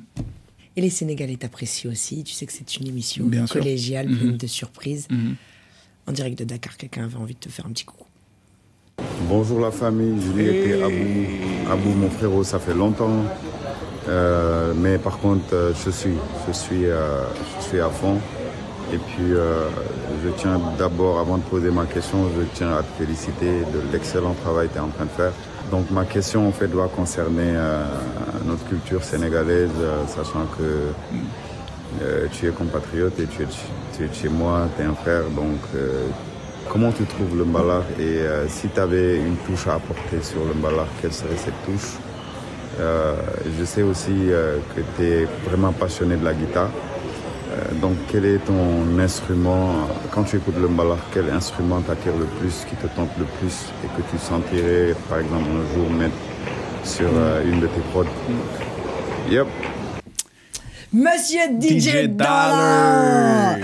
Et 0.74 0.80
les 0.80 0.88
Sénégalais 0.88 1.36
t'apprécient 1.36 1.90
aussi. 1.90 2.24
Tu 2.24 2.32
sais 2.32 2.46
que 2.46 2.52
c'est 2.54 2.76
une 2.76 2.88
émission 2.88 3.28
collégiale, 3.50 4.06
pleine 4.06 4.30
mhm. 4.30 4.36
de 4.38 4.46
surprises. 4.46 5.06
Mhm. 5.10 5.34
En 6.06 6.12
direct 6.12 6.38
de 6.38 6.44
Dakar, 6.44 6.78
quelqu'un 6.78 7.04
avait 7.04 7.16
envie 7.16 7.34
de 7.34 7.40
te 7.40 7.50
faire 7.50 7.66
un 7.66 7.70
petit 7.72 7.84
coucou. 7.84 8.08
Bonjour 9.22 9.60
la 9.60 9.72
famille, 9.72 10.22
Juliette 10.22 10.66
et 10.66 10.82
Abou. 10.82 11.72
Abou, 11.72 11.90
mon 11.90 12.08
frérot, 12.08 12.44
ça 12.44 12.58
fait 12.60 12.74
longtemps. 12.74 13.24
Euh, 14.08 14.72
mais 14.76 14.96
par 14.96 15.18
contre, 15.18 15.52
euh, 15.52 15.72
je 15.84 15.90
suis, 15.90 16.14
je 16.46 16.52
suis, 16.52 16.86
euh, 16.86 17.24
je 17.58 17.64
suis 17.64 17.80
à 17.80 17.88
fond. 17.88 18.18
Et 18.92 18.96
puis, 18.96 19.34
je 20.24 20.30
tiens 20.38 20.58
d'abord, 20.78 21.18
avant 21.18 21.36
de 21.36 21.42
poser 21.42 21.70
ma 21.70 21.84
question, 21.84 22.24
je 22.38 22.42
tiens 22.54 22.72
à 22.72 22.82
te 22.82 22.90
féliciter 22.96 23.60
de 23.60 23.92
l'excellent 23.92 24.34
travail 24.42 24.68
que 24.68 24.74
tu 24.74 24.78
es 24.78 24.82
en 24.82 24.88
train 24.88 25.04
de 25.04 25.10
faire. 25.10 25.32
Donc, 25.70 25.90
ma 25.90 26.06
question, 26.06 26.48
en 26.48 26.52
fait, 26.52 26.68
doit 26.68 26.88
concerner 26.88 27.52
notre 28.46 28.66
culture 28.66 29.04
sénégalaise, 29.04 29.68
sachant 30.06 30.46
que 30.56 30.94
tu 32.32 32.46
es 32.46 32.50
compatriote 32.50 33.20
et 33.20 33.26
tu 33.26 33.42
es, 33.42 33.46
tu 33.94 34.04
es 34.04 34.08
chez 34.10 34.30
moi, 34.30 34.68
tu 34.74 34.82
es 34.82 34.86
un 34.86 34.94
frère. 34.94 35.24
Donc, 35.36 35.60
Comment 36.70 36.92
tu 36.92 37.04
trouves 37.04 37.36
le 37.36 37.44
mbalar 37.44 37.82
et 37.98 38.02
euh, 38.02 38.46
si 38.48 38.68
tu 38.68 38.78
avais 38.78 39.16
une 39.16 39.36
touche 39.36 39.66
à 39.66 39.74
apporter 39.74 40.20
sur 40.22 40.44
le 40.44 40.52
mbalar, 40.54 40.86
quelle 41.00 41.12
serait 41.12 41.36
cette 41.36 41.60
touche? 41.64 41.96
Euh, 42.78 43.14
Je 43.58 43.64
sais 43.64 43.82
aussi 43.82 44.12
euh, 44.30 44.58
que 44.76 44.82
tu 44.96 45.06
es 45.06 45.26
vraiment 45.48 45.72
passionné 45.72 46.16
de 46.16 46.24
la 46.24 46.34
guitare. 46.34 46.70
donc 47.80 47.96
quel 48.10 48.24
est 48.26 48.38
ton 48.44 48.98
instrument 48.98 49.88
Quand 50.12 50.24
tu 50.24 50.36
écoutes 50.36 50.58
le 50.60 50.68
mbalar, 50.68 50.98
quel 51.12 51.30
instrument 51.30 51.80
t'attire 51.80 52.12
le 52.18 52.26
plus, 52.38 52.64
qui 52.68 52.76
te 52.76 52.86
tente 52.94 53.10
le 53.18 53.24
plus 53.38 53.56
et 53.82 53.88
que 53.96 54.02
tu 54.10 54.18
sentirais 54.18 54.94
par 55.08 55.18
exemple 55.20 55.48
un 55.60 55.74
jour 55.74 55.90
mettre 55.90 56.20
sur 56.84 57.08
une 57.50 57.60
de 57.60 57.66
tes 57.66 57.84
prods? 57.92 58.04
Yep. 59.30 59.46
Monsieur 60.92 61.40
DJ, 61.60 62.06
Dollar 62.08 63.56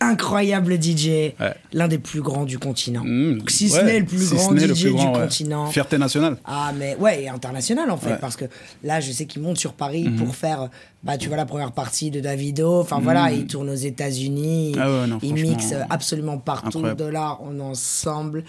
Incroyable 0.00 0.82
DJ, 0.82 1.34
l'un 1.72 1.88
des 1.88 1.98
plus 1.98 2.22
grands 2.22 2.44
du 2.44 2.58
continent. 2.58 3.02
Mmh, 3.04 3.42
si 3.48 3.68
ce 3.68 3.80
n'est 3.80 4.00
le 4.00 4.06
plus 4.06 4.30
grand 4.30 4.56
DJ 4.56 4.86
du 4.86 5.12
continent. 5.12 5.66
Fierté 5.66 5.98
nationale. 5.98 6.36
Ah 6.44 6.72
mais 6.76 6.96
ouais, 6.96 7.24
et 7.24 7.28
international 7.28 7.90
en 7.90 7.96
fait, 7.96 8.16
parce 8.20 8.36
que 8.36 8.46
là 8.82 9.00
je 9.00 9.12
sais 9.12 9.26
qu'il 9.26 9.42
monte 9.42 9.58
sur 9.58 9.74
Paris 9.74 10.08
mmh. 10.08 10.16
pour 10.16 10.34
faire, 10.34 10.68
bah 11.02 11.18
tu 11.18 11.28
vois 11.28 11.36
la 11.36 11.46
première 11.46 11.72
partie 11.72 12.10
de 12.10 12.20
Davido, 12.20 12.80
enfin 12.80 12.98
voilà, 13.00 13.30
mmh. 13.30 13.34
il 13.34 13.46
tourne 13.46 13.70
aux 13.70 13.74
États-Unis, 13.74 14.74
ah 14.78 15.06
il 15.22 15.34
mixe 15.34 15.74
absolument 15.90 16.38
partout, 16.38 16.82
Dollar, 16.96 17.40
on 17.42 17.60
ensemble. 17.60 18.44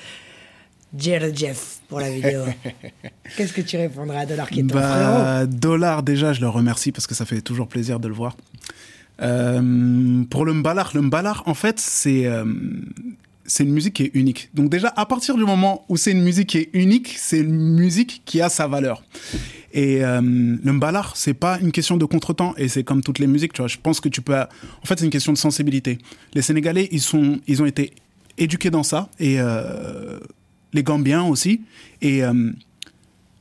Jeff 0.97 1.79
pour 1.87 1.99
la 1.99 2.09
vidéo. 2.09 2.41
Qu'est-ce 3.37 3.53
que 3.53 3.61
tu 3.61 3.77
répondrais 3.77 4.19
à 4.19 4.25
Dollar 4.25 4.49
qui 4.49 4.59
est 4.59 4.63
ton 4.63 4.75
bah, 4.75 5.45
Dollar, 5.45 6.03
déjà, 6.03 6.33
je 6.33 6.41
le 6.41 6.49
remercie 6.49 6.91
parce 6.91 7.07
que 7.07 7.15
ça 7.15 7.25
fait 7.25 7.41
toujours 7.41 7.67
plaisir 7.67 7.99
de 7.99 8.07
le 8.07 8.13
voir. 8.13 8.35
Euh, 9.21 10.23
pour 10.29 10.45
le 10.45 10.53
Mbalar, 10.53 10.91
le 10.95 11.01
Mbalar, 11.01 11.43
en 11.45 11.53
fait, 11.53 11.79
c'est 11.79 12.25
euh, 12.25 12.43
c'est 13.45 13.63
une 13.63 13.71
musique 13.71 13.95
qui 13.95 14.03
est 14.03 14.11
unique. 14.13 14.49
Donc 14.53 14.69
déjà, 14.69 14.91
à 14.95 15.05
partir 15.05 15.35
du 15.35 15.43
moment 15.43 15.85
où 15.89 15.97
c'est 15.97 16.11
une 16.11 16.23
musique 16.23 16.49
qui 16.49 16.57
est 16.59 16.69
unique, 16.73 17.15
c'est 17.17 17.39
une 17.39 17.75
musique 17.75 18.21
qui 18.25 18.41
a 18.41 18.49
sa 18.49 18.67
valeur. 18.67 19.03
Et 19.73 20.03
euh, 20.03 20.21
le 20.21 20.71
Mbalar, 20.73 21.15
c'est 21.15 21.33
pas 21.33 21.59
une 21.59 21.71
question 21.71 21.97
de 21.97 22.05
contretemps 22.05 22.53
et 22.57 22.67
c'est 22.67 22.83
comme 22.83 23.01
toutes 23.01 23.19
les 23.19 23.27
musiques, 23.27 23.53
tu 23.53 23.61
vois. 23.61 23.67
Je 23.67 23.77
pense 23.77 23.99
que 23.99 24.09
tu 24.09 24.21
peux. 24.21 24.35
En 24.35 24.85
fait, 24.85 24.99
c'est 24.99 25.05
une 25.05 25.11
question 25.11 25.33
de 25.33 25.37
sensibilité. 25.37 25.97
Les 26.33 26.41
Sénégalais, 26.41 26.89
ils 26.91 27.01
sont, 27.01 27.39
ils 27.47 27.61
ont 27.61 27.65
été 27.65 27.93
éduqués 28.37 28.69
dans 28.69 28.83
ça 28.83 29.09
et 29.19 29.37
les 30.73 30.83
Gambiens 30.83 31.23
aussi. 31.23 31.61
Et 32.01 32.23
euh, 32.23 32.51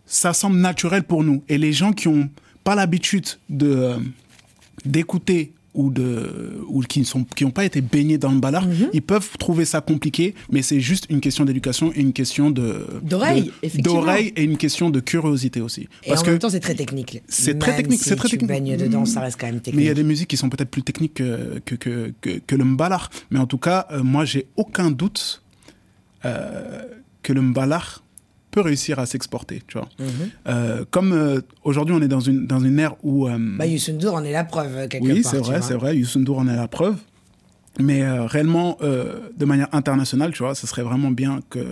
ça 0.06 0.32
semble 0.32 0.58
naturel 0.58 1.02
pour 1.04 1.22
nous. 1.24 1.42
Et 1.48 1.58
les 1.58 1.72
gens 1.72 1.92
qui 1.92 2.08
n'ont 2.08 2.28
pas 2.64 2.74
l'habitude 2.74 3.26
de, 3.48 3.94
d'écouter 4.84 5.52
ou 5.72 5.88
de 5.90 6.58
ou 6.66 6.80
qui 6.82 7.04
sont 7.04 7.22
qui 7.22 7.44
n'ont 7.44 7.52
pas 7.52 7.64
été 7.64 7.80
baignés 7.80 8.18
dans 8.18 8.32
le 8.32 8.40
ballard, 8.40 8.66
Mhm. 8.66 8.88
ils 8.92 9.02
peuvent 9.02 9.30
trouver 9.38 9.64
ça 9.64 9.80
compliqué, 9.80 10.34
mais 10.50 10.62
c'est 10.62 10.80
juste 10.80 11.06
une 11.10 11.20
question 11.20 11.44
d'éducation 11.44 11.92
et 11.94 12.00
une 12.00 12.12
question 12.12 12.50
de 12.50 12.84
D'oreille, 13.04 13.52
d'oreille 13.78 14.32
et 14.34 14.42
une 14.42 14.56
question 14.56 14.90
de 14.90 14.98
curiosité 14.98 15.60
aussi. 15.60 15.82
Et 16.02 16.08
Parce 16.08 16.22
en 16.22 16.24
que 16.24 16.30
même 16.30 16.38
temps, 16.40 16.50
c'est 16.50 16.58
très 16.58 16.74
technique. 16.74 17.22
c'est 17.28 17.56
très 17.56 17.76
technique, 17.76 18.00
si 18.02 18.08
c'est 18.08 18.16
très 18.16 18.28
tu 18.28 18.36
technique. 18.38 18.48
baignes 18.48 18.76
dedans, 18.76 19.04
ça 19.04 19.20
reste 19.20 19.38
quand 19.40 19.46
même 19.46 19.60
technique. 19.60 19.76
mais 19.76 19.84
il 19.84 19.86
y 19.86 19.90
a 19.90 19.94
des 19.94 20.02
musiques 20.02 20.28
qui 20.28 20.36
sont 20.36 20.48
peut-être 20.50 20.70
plus 20.70 20.82
techniques 20.82 21.14
que, 21.14 21.60
que, 21.64 21.76
que, 21.76 22.12
que, 22.20 22.40
que 22.44 22.56
le 22.56 22.64
mbalar. 22.64 23.08
Mais 23.30 23.38
en 23.38 23.46
tout 23.46 23.58
cas, 23.58 23.86
euh, 23.92 24.02
moi, 24.02 24.24
j'ai 24.24 24.48
aucun 24.56 24.90
doute 24.90 25.40
euh, 26.24 26.82
que 27.30 27.34
le 27.34 27.42
mbalar 27.42 28.02
peut 28.50 28.60
réussir 28.60 28.98
à 28.98 29.06
s'exporter, 29.06 29.62
tu 29.68 29.78
vois. 29.78 29.88
Mhm. 30.00 30.08
Euh, 30.48 30.84
comme 30.90 31.12
euh, 31.12 31.40
aujourd'hui, 31.62 31.94
on 31.96 32.02
est 32.02 32.08
dans 32.08 32.18
une, 32.18 32.46
dans 32.48 32.58
une 32.58 32.78
ère 32.80 32.96
où... 33.04 33.28
euh, 33.28 33.38
Bah, 33.58 33.66
Youssou 33.66 33.92
N'Dour 33.92 34.14
en 34.14 34.24
est 34.24 34.32
la 34.32 34.42
preuve, 34.42 34.76
euh, 34.76 34.88
quelque 34.88 35.04
oui, 35.06 35.22
part. 35.22 35.30
c'est 35.30 35.40
tu 35.40 35.44
vrai, 35.44 35.62
c'est 35.62 35.74
vrai. 35.74 35.96
Youssou 35.96 36.18
N'Dour 36.18 36.38
en 36.40 36.48
est 36.48 36.56
la 36.56 36.66
preuve. 36.66 36.96
Mais 37.78 38.02
réellement, 38.26 38.76
de 38.82 39.44
manière 39.44 39.68
internationale, 39.72 40.32
tu 40.32 40.42
vois, 40.42 40.56
ce 40.56 40.66
serait 40.66 40.82
vraiment 40.82 41.12
bien 41.12 41.38
que 41.50 41.64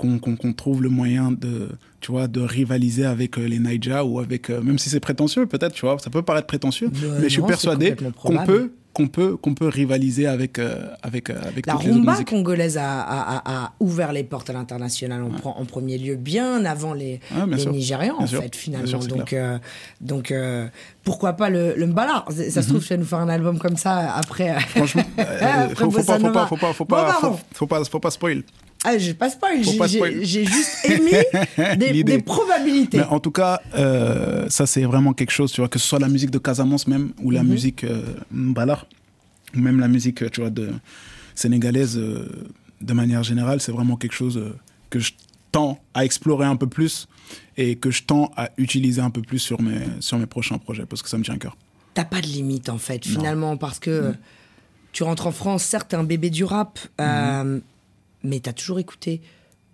qu'on 0.00 0.52
trouve 0.54 0.82
le 0.82 0.88
moyen 0.88 1.30
de, 1.30 1.68
tu 2.00 2.10
vois, 2.12 2.26
de 2.26 2.40
rivaliser 2.40 3.04
avec 3.04 3.38
euh, 3.38 3.46
les 3.46 3.58
Naija 3.58 4.04
ou 4.04 4.18
avec, 4.18 4.48
euh, 4.50 4.60
même 4.62 4.78
si 4.78 4.88
c'est 4.88 5.00
prétentieux, 5.00 5.46
peut-être, 5.46 5.74
tu 5.74 5.84
vois, 5.84 5.98
ça 5.98 6.08
peut 6.10 6.22
paraître 6.22 6.46
prétentieux, 6.46 6.90
mais 7.18 7.24
je 7.24 7.28
suis 7.28 7.42
persuadé 7.42 7.94
qu'on 8.22 8.38
peut, 8.44 8.72
qu'on 8.92 9.06
peut, 9.06 9.36
qu'on 9.36 9.54
peut 9.54 9.68
rivaliser 9.68 10.26
avec, 10.26 10.58
euh, 10.58 10.86
avec, 11.02 11.30
euh, 11.30 11.38
avec 11.46 11.66
La 11.66 11.74
rumba 11.74 12.24
congolaise 12.24 12.76
a, 12.76 13.00
a- 13.02 13.36
a- 13.36 13.64
a 13.66 13.72
ouvert 13.78 14.12
les 14.12 14.24
portes 14.24 14.50
à 14.50 14.52
l'international 14.52 15.22
en, 15.22 15.28
pre- 15.28 15.54
en 15.56 15.64
premier 15.64 15.96
lieu, 15.96 16.16
bien 16.16 16.64
avant 16.64 16.92
les, 16.94 17.20
Ouais, 17.36 17.46
bien 17.46 17.56
les 17.56 17.62
sûr. 17.62 17.72
Nigérians, 17.72 18.16
Bien 18.16 18.24
en 18.24 18.28
sûr. 18.28 18.42
fait, 18.42 18.56
finalement. 18.56 18.86
Sûr, 18.88 18.98
donc, 19.06 19.32
euh, 19.32 19.58
donc 20.00 20.32
euh, 20.32 20.66
pourquoi 21.04 21.34
pas 21.34 21.50
le, 21.50 21.74
le 21.76 21.86
Mbala? 21.86 22.24
Ça 22.50 22.62
se 22.62 22.68
trouve, 22.68 22.82
tu 22.82 22.88
vas 22.88 22.96
nous 22.96 23.04
faire 23.04 23.20
un 23.20 23.28
album 23.28 23.58
comme 23.58 23.76
ça 23.76 24.14
après. 24.16 24.54
Mhm. 24.54 24.60
Franchement, 24.60 25.02
Après 25.18 25.74
faut, 25.76 25.90
faut 25.90 26.02
pas, 26.02 26.18
faut 26.18 26.30
pas, 26.32 26.46
faut 26.46 26.56
pas, 26.56 26.72
faut 26.72 26.84
pas, 26.86 27.12
faut, 27.20 27.38
faut 27.54 27.66
pas, 27.68 27.84
faut 27.84 28.00
pas 28.00 28.10
spoil. 28.10 28.42
Ah, 28.84 28.96
je 28.96 29.12
passe 29.12 29.36
pas, 29.36 29.48
j'ai 30.22 30.44
juste 30.44 30.84
émis 30.84 31.12
des, 32.04 32.18
probabilités. 32.22 32.98
Mais 32.98 33.04
en 33.04 33.20
tout 33.20 33.30
cas, 33.30 33.60
euh, 33.74 34.46
ça 34.48 34.66
c'est 34.66 34.84
vraiment 34.84 35.12
quelque 35.12 35.32
chose, 35.32 35.52
tu 35.52 35.60
vois, 35.60 35.68
que 35.68 35.78
ce 35.78 35.86
soit 35.86 35.98
la 35.98 36.08
musique 36.08 36.30
de 36.30 36.38
Casamance 36.38 36.86
même, 36.86 37.12
ou 37.22 37.28
Mhm. 37.30 37.34
la 37.34 37.42
musique 37.42 37.84
euh, 37.84 38.02
Mbalar, 38.30 38.86
ou 39.54 39.60
même 39.60 39.80
la 39.80 39.88
musique, 39.88 40.30
tu 40.30 40.40
vois, 40.40 40.48
de 40.50 40.70
sénégalaise, 41.34 41.98
euh, 41.98 42.26
de 42.80 42.92
manière 42.94 43.22
générale, 43.22 43.60
c'est 43.60 43.72
vraiment 43.72 43.96
quelque 43.96 44.14
chose 44.14 44.38
euh, 44.38 44.56
que 44.88 44.98
je 44.98 45.12
tends 45.52 45.78
à 45.92 46.04
explorer 46.06 46.46
un 46.46 46.56
peu 46.56 46.66
plus 46.66 47.06
et 47.58 47.76
que 47.76 47.90
je 47.90 48.04
tends 48.04 48.30
à 48.36 48.48
utiliser 48.56 49.02
un 49.02 49.10
peu 49.10 49.20
plus 49.20 49.38
sur 49.40 49.60
mes, 49.60 49.80
sur 50.00 50.16
mes 50.18 50.26
prochains 50.26 50.56
projets, 50.58 50.86
parce 50.86 51.02
que 51.02 51.08
ça 51.10 51.18
me 51.18 51.24
tient 51.24 51.34
à 51.34 51.38
cœur. 51.38 51.56
T'as 51.92 52.04
pas 52.04 52.20
de 52.22 52.26
limite 52.26 52.68
en 52.70 52.78
fait, 52.78 53.04
finalement, 53.04 53.56
parce 53.58 53.78
que 53.78 54.14
tu 54.92 55.02
rentres 55.02 55.26
en 55.26 55.32
France, 55.32 55.64
certes, 55.64 55.88
t'es 55.90 55.96
un 55.96 56.04
bébé 56.04 56.30
du 56.30 56.44
rap, 56.44 56.78
euh, 57.00 57.58
mais 58.22 58.40
t'as 58.40 58.52
toujours 58.52 58.78
écouté 58.78 59.20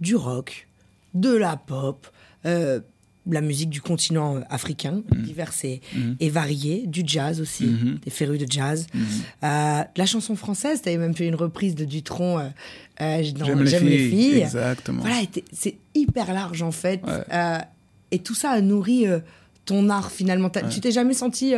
du 0.00 0.16
rock, 0.16 0.68
de 1.14 1.34
la 1.34 1.56
pop, 1.56 2.06
euh, 2.44 2.80
la 3.28 3.40
musique 3.40 3.70
du 3.70 3.80
continent 3.80 4.40
africain, 4.50 5.02
diverse 5.10 5.64
et, 5.64 5.80
et 6.20 6.30
variée, 6.30 6.86
du 6.86 7.02
jazz 7.04 7.40
aussi, 7.40 7.66
des 8.04 8.10
férus 8.10 8.38
de 8.38 8.46
jazz. 8.48 8.86
Euh, 8.94 9.82
la 9.96 10.06
chanson 10.06 10.36
française, 10.36 10.80
t'avais 10.80 10.96
même 10.96 11.14
fait 11.14 11.26
une 11.26 11.34
reprise 11.34 11.74
de 11.74 11.84
Dutronc 11.84 12.38
euh, 12.38 12.48
euh, 13.00 13.32
dans 13.32 13.46
J'aime 13.64 13.84
les 13.84 14.08
filles, 14.10 14.42
exactement. 14.42 15.00
Voilà, 15.00 15.22
c'est 15.52 15.76
hyper 15.94 16.32
large 16.32 16.62
en 16.62 16.70
fait. 16.70 17.02
Ouais. 17.04 17.24
Euh, 17.32 17.58
et 18.12 18.20
tout 18.20 18.36
ça 18.36 18.50
a 18.50 18.60
nourri 18.60 19.06
ton 19.64 19.88
art 19.88 20.12
finalement. 20.12 20.48
Tu 20.70 20.80
t'es 20.80 20.92
jamais 20.92 21.14
senti 21.14 21.52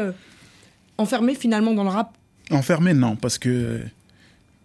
enfermé 0.97 1.35
finalement 1.35 1.75
dans 1.75 1.85
le 1.85 1.91
rap? 1.91 2.17
Enfermé, 2.51 2.95
non, 2.95 3.15
parce 3.15 3.37
que 3.37 3.83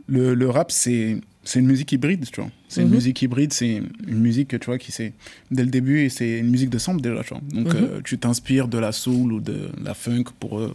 le, 0.07 0.35
le 0.35 0.49
rap, 0.49 0.71
c'est 0.71 1.17
c'est 1.43 1.59
une 1.59 1.65
musique 1.67 1.91
hybride, 1.91 2.25
tu 2.31 2.41
vois. 2.41 2.49
C'est 2.69 2.81
une 2.81 2.87
Mhm. 2.87 2.93
musique 2.95 3.21
hybride, 3.21 3.53
c'est 3.53 3.81
une 4.07 4.19
musique, 4.19 4.57
tu 4.59 4.65
vois, 4.65 4.77
qui 4.77 4.91
c'est 4.91 5.13
dès 5.51 5.63
le 5.63 5.69
début, 5.69 5.99
et 6.01 6.09
c'est 6.09 6.39
une 6.39 6.49
musique 6.49 6.69
de 6.69 6.77
sample 6.77 7.01
déjà, 7.01 7.21
tu 7.23 7.29
vois. 7.33 7.41
Donc, 7.51 7.73
Mhm. 7.73 7.79
euh, 7.83 8.01
tu 8.03 8.17
t'inspires 8.17 8.67
de 8.67 8.77
la 8.77 8.91
soul 8.91 9.33
ou 9.33 9.39
de 9.41 9.69
la 9.83 9.93
funk 9.93 10.25
pour 10.39 10.59
euh, 10.59 10.73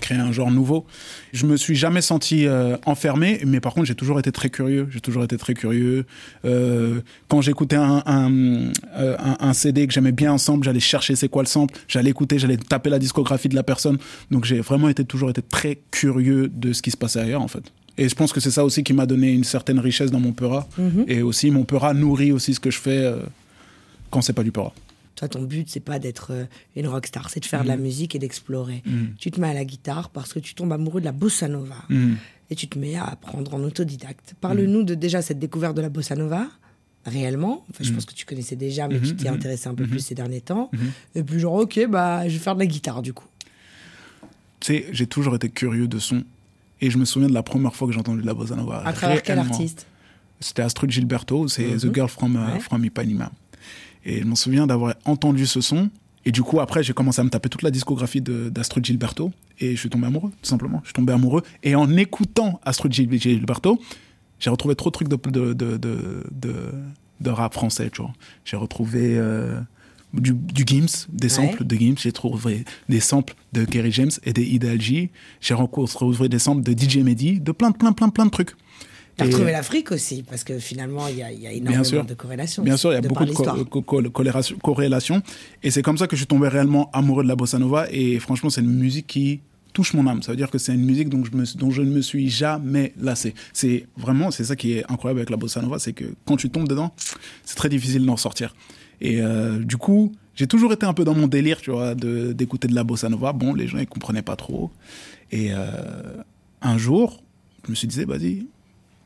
créer 0.00 0.16
un 0.18 0.32
genre 0.32 0.50
nouveau. 0.50 0.86
Je 1.32 1.44
me 1.44 1.56
suis 1.58 1.74
jamais 1.74 2.00
senti 2.00 2.46
euh, 2.46 2.76
enfermé, 2.86 3.40
mais 3.46 3.60
par 3.60 3.74
contre, 3.74 3.86
j'ai 3.86 3.94
toujours 3.94 4.18
été 4.18 4.32
très 4.32 4.48
curieux. 4.48 4.86
J'ai 4.90 5.00
toujours 5.00 5.24
été 5.24 5.36
très 5.36 5.52
curieux. 5.54 6.06
Quand 7.28 7.40
j'écoutais 7.42 7.76
un, 7.76 8.02
un, 8.06 8.70
un, 8.96 9.36
un 9.40 9.52
CD 9.52 9.86
que 9.86 9.92
j'aimais 9.92 10.12
bien 10.12 10.32
ensemble, 10.32 10.64
j'allais 10.64 10.80
chercher 10.80 11.16
c'est 11.16 11.28
quoi 11.28 11.42
le 11.42 11.48
sample, 11.48 11.74
j'allais 11.88 12.10
écouter, 12.10 12.38
j'allais 12.38 12.56
taper 12.56 12.90
la 12.90 12.98
discographie 12.98 13.48
de 13.48 13.54
la 13.54 13.62
personne. 13.62 13.98
Donc, 14.30 14.44
j'ai 14.44 14.60
vraiment 14.60 14.88
été 14.88 15.04
toujours 15.04 15.30
été 15.30 15.42
très 15.42 15.78
curieux 15.90 16.48
de 16.48 16.72
ce 16.72 16.80
qui 16.82 16.90
se 16.90 16.96
passait 16.96 17.20
ailleurs, 17.20 17.42
en 17.42 17.48
fait. 17.48 17.64
Et 18.00 18.08
je 18.08 18.14
pense 18.14 18.32
que 18.32 18.40
c'est 18.40 18.50
ça 18.50 18.64
aussi 18.64 18.82
qui 18.82 18.94
m'a 18.94 19.04
donné 19.04 19.30
une 19.30 19.44
certaine 19.44 19.78
richesse 19.78 20.10
dans 20.10 20.20
mon 20.20 20.32
peura. 20.32 20.66
Et 21.06 21.20
aussi, 21.20 21.50
mon 21.50 21.64
peura 21.64 21.92
nourrit 21.92 22.32
aussi 22.32 22.54
ce 22.54 22.60
que 22.60 22.70
je 22.70 22.78
fais 22.78 22.96
euh, 22.96 23.18
quand 24.10 24.22
c'est 24.22 24.32
pas 24.32 24.42
du 24.42 24.50
peura. 24.52 24.72
Toi, 25.16 25.28
ton 25.28 25.42
but, 25.42 25.68
c'est 25.68 25.80
pas 25.80 25.98
d'être 25.98 26.32
euh, 26.32 26.44
une 26.76 26.88
rockstar, 26.88 27.28
c'est 27.28 27.40
de 27.40 27.44
faire 27.44 27.62
de 27.62 27.68
la 27.68 27.76
musique 27.76 28.14
et 28.14 28.18
d'explorer. 28.18 28.82
Tu 29.18 29.30
te 29.30 29.38
mets 29.38 29.50
à 29.50 29.52
la 29.54 29.66
guitare 29.66 30.08
parce 30.08 30.32
que 30.32 30.38
tu 30.38 30.54
tombes 30.54 30.72
amoureux 30.72 31.00
de 31.00 31.04
la 31.04 31.12
bossa 31.12 31.46
nova. 31.46 31.76
Et 32.48 32.54
tu 32.56 32.66
te 32.68 32.78
mets 32.78 32.96
à 32.96 33.04
apprendre 33.04 33.54
en 33.54 33.62
autodidacte. 33.62 34.34
Parle-nous 34.40 34.82
de 34.82 34.94
déjà 34.94 35.20
cette 35.20 35.38
découverte 35.38 35.76
de 35.76 35.82
la 35.82 35.90
bossa 35.90 36.16
nova, 36.16 36.48
réellement. 37.04 37.66
Enfin, 37.70 37.84
je 37.84 37.92
pense 37.92 38.06
que 38.06 38.14
tu 38.14 38.24
connaissais 38.24 38.56
déjà, 38.56 38.88
mais 38.88 38.98
tu 38.98 39.14
t'y 39.14 39.28
intéressé 39.28 39.68
un 39.68 39.74
peu 39.74 39.86
plus 39.86 40.00
ces 40.00 40.14
derniers 40.14 40.40
temps. 40.40 40.70
Et 41.14 41.22
puis, 41.22 41.38
genre, 41.38 41.52
ok, 41.54 41.86
bah, 41.86 42.26
je 42.26 42.32
vais 42.32 42.38
faire 42.38 42.54
de 42.54 42.60
la 42.60 42.66
guitare, 42.66 43.02
du 43.02 43.12
coup. 43.12 43.26
Tu 44.58 44.72
sais, 44.72 44.86
j'ai 44.90 45.06
toujours 45.06 45.34
été 45.34 45.50
curieux 45.50 45.86
de 45.86 45.98
son. 45.98 46.24
Et 46.80 46.90
je 46.90 46.98
me 46.98 47.04
souviens 47.04 47.28
de 47.28 47.34
la 47.34 47.42
première 47.42 47.74
fois 47.74 47.86
que 47.86 47.92
j'ai 47.94 48.00
entendu 48.00 48.22
de 48.22 48.26
la 48.26 48.34
bossa 48.34 48.56
nova. 48.56 48.82
À 48.86 48.92
travers 48.92 49.22
quel 49.22 49.38
artiste? 49.38 49.86
C'était 50.40 50.62
Astrid 50.62 50.90
Gilberto, 50.90 51.48
c'est 51.48 51.66
Mhm. 51.66 51.78
The 51.78 51.94
Girl 51.94 52.08
from, 52.08 52.36
euh, 52.36 52.54
Ouais. 52.54 52.60
from 52.60 52.84
Ipanema. 52.84 53.30
Et 54.06 54.20
je 54.20 54.24
me 54.26 54.34
souviens 54.34 54.66
d'avoir 54.66 54.94
entendu 55.04 55.46
ce 55.46 55.60
son. 55.60 55.90
Et 56.24 56.32
du 56.32 56.42
coup, 56.42 56.60
après, 56.60 56.82
j'ai 56.82 56.92
commencé 56.94 57.20
à 57.20 57.24
me 57.24 57.28
taper 57.30 57.48
toute 57.50 57.62
la 57.62 57.70
discographie 57.70 58.22
d'Astrid 58.22 58.84
Gilberto. 58.84 59.32
Et 59.58 59.74
je 59.74 59.80
suis 59.80 59.90
tombé 59.90 60.06
amoureux, 60.06 60.30
tout 60.42 60.48
simplement. 60.48 60.80
Je 60.82 60.88
suis 60.88 60.94
tombé 60.94 61.12
amoureux. 61.12 61.42
Et 61.62 61.74
en 61.74 61.94
écoutant 61.96 62.60
Astrid 62.64 62.92
Gil- 62.92 63.20
Gilberto, 63.20 63.78
j'ai 64.38 64.48
retrouvé 64.48 64.74
trop 64.74 64.88
de 64.88 64.94
trucs 64.94 65.08
de, 65.08 65.16
de, 65.16 65.52
de, 65.52 65.76
de, 65.76 66.24
de- 66.30 66.72
de 67.20 67.30
rap 67.30 67.52
français, 67.52 67.90
tu 67.90 68.00
vois. 68.00 68.12
J'ai 68.46 68.56
retrouvé 68.56 69.18
euh, 69.18 69.60
du, 70.14 70.32
du 70.32 70.64
Gims, 70.66 71.06
des 71.12 71.28
samples 71.28 71.64
de 71.64 71.76
Gims. 71.76 71.96
J'ai 71.98 72.12
trouvé 72.12 72.64
des 72.88 73.00
samples 73.00 73.34
de 73.52 73.64
Kerry 73.64 73.92
James 73.92 74.10
et 74.24 74.32
des 74.32 74.42
Ideal 74.44 74.80
J. 74.80 75.10
J'ai 75.40 75.54
retrouvé 75.54 76.28
des 76.28 76.38
samples 76.38 76.62
de 76.62 76.72
DJ 76.78 76.98
Mehdi, 76.98 77.40
de 77.40 77.52
plein, 77.52 77.72
plein, 77.72 77.92
plein, 77.92 78.08
plein 78.08 78.26
de 78.26 78.30
trucs. 78.30 78.50
T'as 79.16 79.26
Et- 79.26 79.28
retrouvé 79.28 79.52
l'Afrique 79.52 79.92
aussi, 79.92 80.22
parce 80.22 80.44
que 80.44 80.58
finalement, 80.58 81.06
il 81.08 81.16
y 81.16 81.18
y 81.18 81.46
a 81.46 81.52
énormément 81.52 81.84
sûr. 81.84 82.04
de 82.04 82.14
corrélations. 82.14 82.62
Bien 82.62 82.76
sûr, 82.76 82.90
il 82.92 82.94
y 82.94 82.98
a 82.98 83.00
beaucoup 83.02 83.24
de 83.24 83.32
co- 83.32 83.44
co- 83.64 83.82
co- 83.82 84.02
corrélation- 84.10 84.56
corrélations. 84.58 85.22
Et 85.62 85.70
c'est 85.70 85.82
comme 85.82 85.98
ça 85.98 86.06
que 86.06 86.16
je 86.16 86.20
suis 86.20 86.26
tombé 86.26 86.48
réellement 86.48 86.90
amoureux 86.92 87.22
de 87.22 87.28
la 87.28 87.36
bossa 87.36 87.58
nova. 87.58 87.86
Et 87.90 88.18
franchement, 88.18 88.48
c'est 88.50 88.62
une 88.62 88.72
musique 88.78 89.06
qui 89.08 89.40
touche 89.72 89.92
mon 89.94 90.06
âme. 90.06 90.22
Ça 90.22 90.32
veut 90.32 90.36
dire 90.36 90.50
que 90.50 90.58
c'est 90.58 90.74
une 90.74 90.84
musique 90.84 91.08
dont 91.10 91.22
je, 91.24 91.32
me, 91.36 91.44
dont 91.58 91.70
je 91.70 91.82
ne 91.82 91.90
me 91.90 92.00
suis 92.00 92.28
jamais 92.30 92.92
lassé. 93.00 93.34
C'est 93.52 93.86
vraiment, 93.96 94.30
c'est 94.30 94.44
ça 94.44 94.56
qui 94.56 94.72
est 94.72 94.84
incroyable 94.90 95.20
avec 95.20 95.30
la 95.30 95.36
bossa 95.36 95.60
nova, 95.60 95.78
c'est 95.78 95.92
que 95.92 96.04
quand 96.24 96.36
tu 96.36 96.48
tombes 96.50 96.66
dedans, 96.68 96.92
c'est 97.44 97.56
très 97.56 97.68
difficile 97.68 98.04
d'en 98.06 98.16
sortir. 98.16 98.54
Et 99.00 99.20
euh, 99.20 99.58
du 99.58 99.76
coup, 99.76 100.12
j'ai 100.34 100.46
toujours 100.46 100.72
été 100.72 100.86
un 100.86 100.92
peu 100.92 101.04
dans 101.04 101.14
mon 101.14 101.26
délire, 101.26 101.60
tu 101.60 101.70
vois, 101.70 101.94
d'écouter 101.94 102.68
de, 102.68 102.74
la 102.74 102.84
bossa 102.84 103.08
nova. 103.08 103.32
Bon, 103.32 103.54
les 103.54 103.66
gens, 103.66 103.78
ils 103.78 103.86
comprenaient 103.86 104.22
pas 104.22 104.36
trop. 104.36 104.70
Et 105.32 105.52
euh, 105.52 106.22
un 106.62 106.78
jour, 106.78 107.22
je 107.64 107.70
me 107.70 107.74
suis 107.74 107.88
dit, 107.88 108.04
vas-y, 108.04 108.46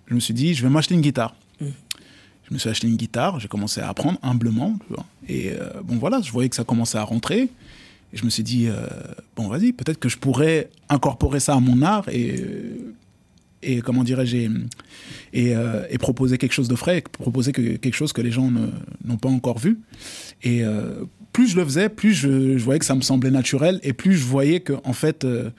je 0.06 0.14
me 0.14 0.20
suis 0.20 0.34
dit, 0.34 0.54
je 0.54 0.62
vais 0.62 0.68
m'acheter 0.70 0.94
une 0.94 1.00
guitare. 1.00 1.34
Je 1.60 2.52
me 2.52 2.58
suis 2.58 2.68
acheté 2.68 2.86
une 2.86 2.96
guitare, 2.96 3.40
j'ai 3.40 3.48
commencé 3.48 3.80
à 3.80 3.88
apprendre 3.88 4.18
humblement. 4.22 4.76
tu 4.86 4.94
vois. 4.94 5.06
Et 5.28 5.52
euh, 5.52 5.82
bon, 5.82 5.96
voilà, 5.96 6.20
je 6.20 6.30
voyais 6.30 6.48
que 6.48 6.56
ça 6.56 6.64
commençait 6.64 6.98
à 6.98 7.02
rentrer. 7.02 7.48
Et 8.12 8.16
je 8.16 8.24
me 8.24 8.30
suis 8.30 8.42
dit, 8.42 8.66
euh, 8.68 8.86
bon, 9.34 9.48
vas-y, 9.48 9.72
peut-être 9.72 9.98
que 9.98 10.08
je 10.08 10.18
pourrais 10.18 10.70
incorporer 10.88 11.40
ça 11.40 11.54
à 11.54 11.60
mon 11.60 11.82
art 11.82 12.08
et, 12.08 12.36
euh, 12.38 12.93
et 13.64 13.80
comment 13.80 14.04
dirais-je, 14.04 14.49
euh, 15.35 15.87
et 15.90 15.99
proposer 15.99 16.38
quelque 16.38 16.52
chose 16.52 16.68
de 16.68 16.76
frais, 16.76 17.02
proposer 17.12 17.52
que- 17.52 17.76
quelque 17.76 17.94
chose 17.94 18.12
que 18.12 18.23
les 18.23 18.30
gens 18.30 18.50
n'ont 19.04 19.16
pas 19.16 19.28
encore 19.28 19.59
vu. 19.59 19.78
Et 20.42 20.64
euh, 20.64 21.04
plus 21.33 21.49
je 21.49 21.56
le 21.56 21.64
faisais, 21.64 21.88
plus 21.88 22.14
je, 22.14 22.56
voyais 22.59 22.78
que 22.78 22.85
ça 22.85 22.94
me 22.94 23.00
semblait 23.00 23.30
naturel 23.30 23.80
et 23.83 23.92
plus 23.92 24.14
je 24.16 24.25
voyais 24.25 24.61
que, 24.61 24.75
en 24.85 24.92
fait, 24.92 25.25
euh, 25.25 25.50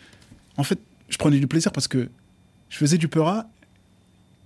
en 0.58 0.64
fait, 0.64 0.80
je 1.10 1.18
prenais 1.18 1.40
du 1.40 1.48
plaisir 1.48 1.72
parce 1.72 1.88
que 1.88 2.08
je 2.70 2.78
faisais 2.78 2.98
du 2.98 3.08
peura, 3.08 3.48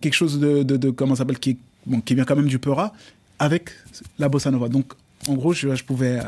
quelque 0.01 0.15
chose 0.15 0.39
de, 0.39 0.63
de, 0.63 0.77
de- 0.77 0.89
comment 0.89 1.15
s'appelle, 1.15 1.39
qui, 1.39 1.57
qui 2.05 2.15
vient 2.15 2.25
quand 2.25 2.35
même 2.35 2.47
du 2.47 2.59
peura, 2.59 2.93
avec 3.37 3.69
la 4.17 4.27
bossa 4.29 4.51
nova. 4.51 4.69
Donc, 4.69 4.93
en 5.27 5.33
gros, 5.35 5.53
je, 5.53 5.75
je 5.75 5.83
pouvais 5.83 6.19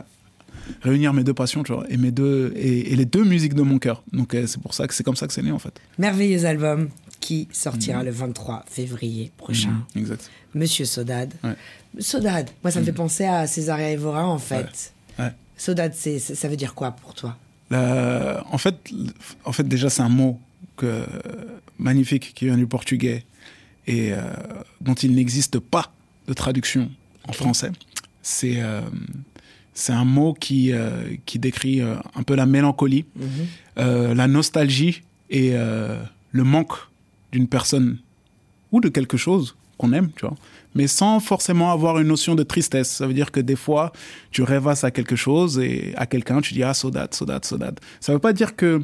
réunir 0.82 1.14
mes 1.14 1.24
deux 1.24 1.34
passions, 1.34 1.64
tu 1.64 1.74
vois, 1.74 1.86
et 1.90 1.98
mes 1.98 2.12
deux 2.12 2.54
et, 2.56 2.96
les 2.96 3.06
deux 3.06 3.24
musiques 3.24 3.54
de 3.56 3.62
mon 3.64 3.80
cœur. 3.80 4.04
Donc, 4.14 4.36
c'est 4.46 4.62
pour 4.62 4.74
ça 4.74 4.88
que 4.88 4.94
c'est 4.94 5.04
comme 5.04 5.16
ça 5.16 5.28
que 5.28 5.34
c'est 5.34 5.42
né 5.42 5.52
en 5.52 5.60
fait. 5.60 5.74
Merveilleux 5.98 6.46
album 6.46 6.90
qui 7.22 7.48
sortira 7.54 8.04
le 8.04 8.12
23 8.12 8.66
février 8.68 9.32
prochain. 9.38 9.70
Mhm, 9.96 10.02
exact. 10.02 10.30
Monsieur 10.54 10.84
Sodade. 10.84 11.34
Ouais. 11.44 11.56
Sodade, 12.00 12.50
moi 12.64 12.72
ça 12.72 12.82
me 12.82 12.86
fait 12.86 12.92
penser 12.92 13.24
à 13.24 13.48
Césaria 13.48 13.92
Evora 13.92 14.28
en 14.28 14.40
fait. 14.40 14.94
Ouais. 15.18 15.32
C'est- 15.56 16.20
ça 16.20 16.48
veut 16.50 16.58
dire 16.58 16.74
quoi 16.74 16.92
pour 16.92 17.14
toi? 17.14 17.38
En, 17.72 18.58
fait, 18.58 18.76
en 19.46 19.54
fait, 19.54 19.66
déjà, 19.66 19.90
c'est 19.90 20.02
un 20.02 20.10
mot 20.10 20.38
que, 20.76 21.06
magnifique 21.78 22.34
qui 22.36 22.46
vient 22.46 22.58
du 22.58 22.68
portugais 22.68 23.24
et 23.88 24.14
euh, 24.14 24.22
dont 24.80 24.94
il 24.94 25.16
n'existe 25.16 25.60
pas 25.60 25.92
de 26.28 26.34
traduction 26.34 26.90
en 27.28 27.34
français. 27.34 27.72
C'est 28.22 28.62
euh, 28.62 28.82
c'est 29.74 29.94
un 29.94 30.06
mot 30.06 30.34
qui, 30.34 30.74
euh, 30.74 31.16
qui 31.26 31.40
décrit 31.40 31.82
un 31.82 32.24
peu 32.24 32.36
la 32.36 32.46
mélancolie, 32.46 33.06
mhm. 33.16 34.14
la 34.14 34.28
nostalgie 34.28 35.02
et 35.30 35.54
le 35.54 36.44
manque 36.44 36.74
d'une 37.32 37.48
personne 37.48 37.98
ou 38.72 38.82
de 38.82 38.90
quelque 38.90 39.18
chose 39.18 39.56
qu'on 39.78 39.94
aime, 39.94 40.12
tu 40.16 40.26
vois, 40.26 40.36
mais 40.76 40.88
sans 40.88 41.20
forcément 41.20 41.72
avoir 41.72 42.00
une 42.00 42.08
notion 42.08 42.36
de 42.36 42.44
tristesse. 42.44 42.90
Ça 42.90 43.08
veut 43.08 43.14
dire 43.14 43.32
que 43.32 43.40
des 43.40 43.56
fois, 43.56 43.92
tu 44.32 44.44
rêvasses 44.44 44.84
à 44.84 44.92
quelque 44.92 45.16
chose 45.16 45.60
et 45.60 45.94
à 45.98 46.06
quelqu'un, 46.06 46.42
tu 46.42 46.54
dis 46.54 46.64
ah, 46.64 46.74
so 46.74 46.92
that, 46.92 47.10
so 47.12 47.26
that, 47.26 47.42
so 47.44 47.58
that. 47.58 47.74
Ça 48.00 48.14
veut 48.14 48.20
pas 48.20 48.34
dire 48.34 48.56
que 48.56 48.82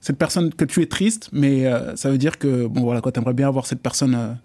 cette 0.00 0.18
personne 0.18 0.52
que 0.54 0.64
tu 0.64 0.82
es 0.82 0.86
triste, 0.86 1.28
mais 1.32 1.64
ça 1.96 2.10
veut 2.10 2.18
dire 2.18 2.38
que 2.38 2.66
bon 2.66 2.82
voilà, 2.82 3.00
tu 3.00 3.08
aimerais 3.18 3.34
bien 3.34 3.48
avoir 3.48 3.66
cette 3.66 3.80
personne 3.80 4.38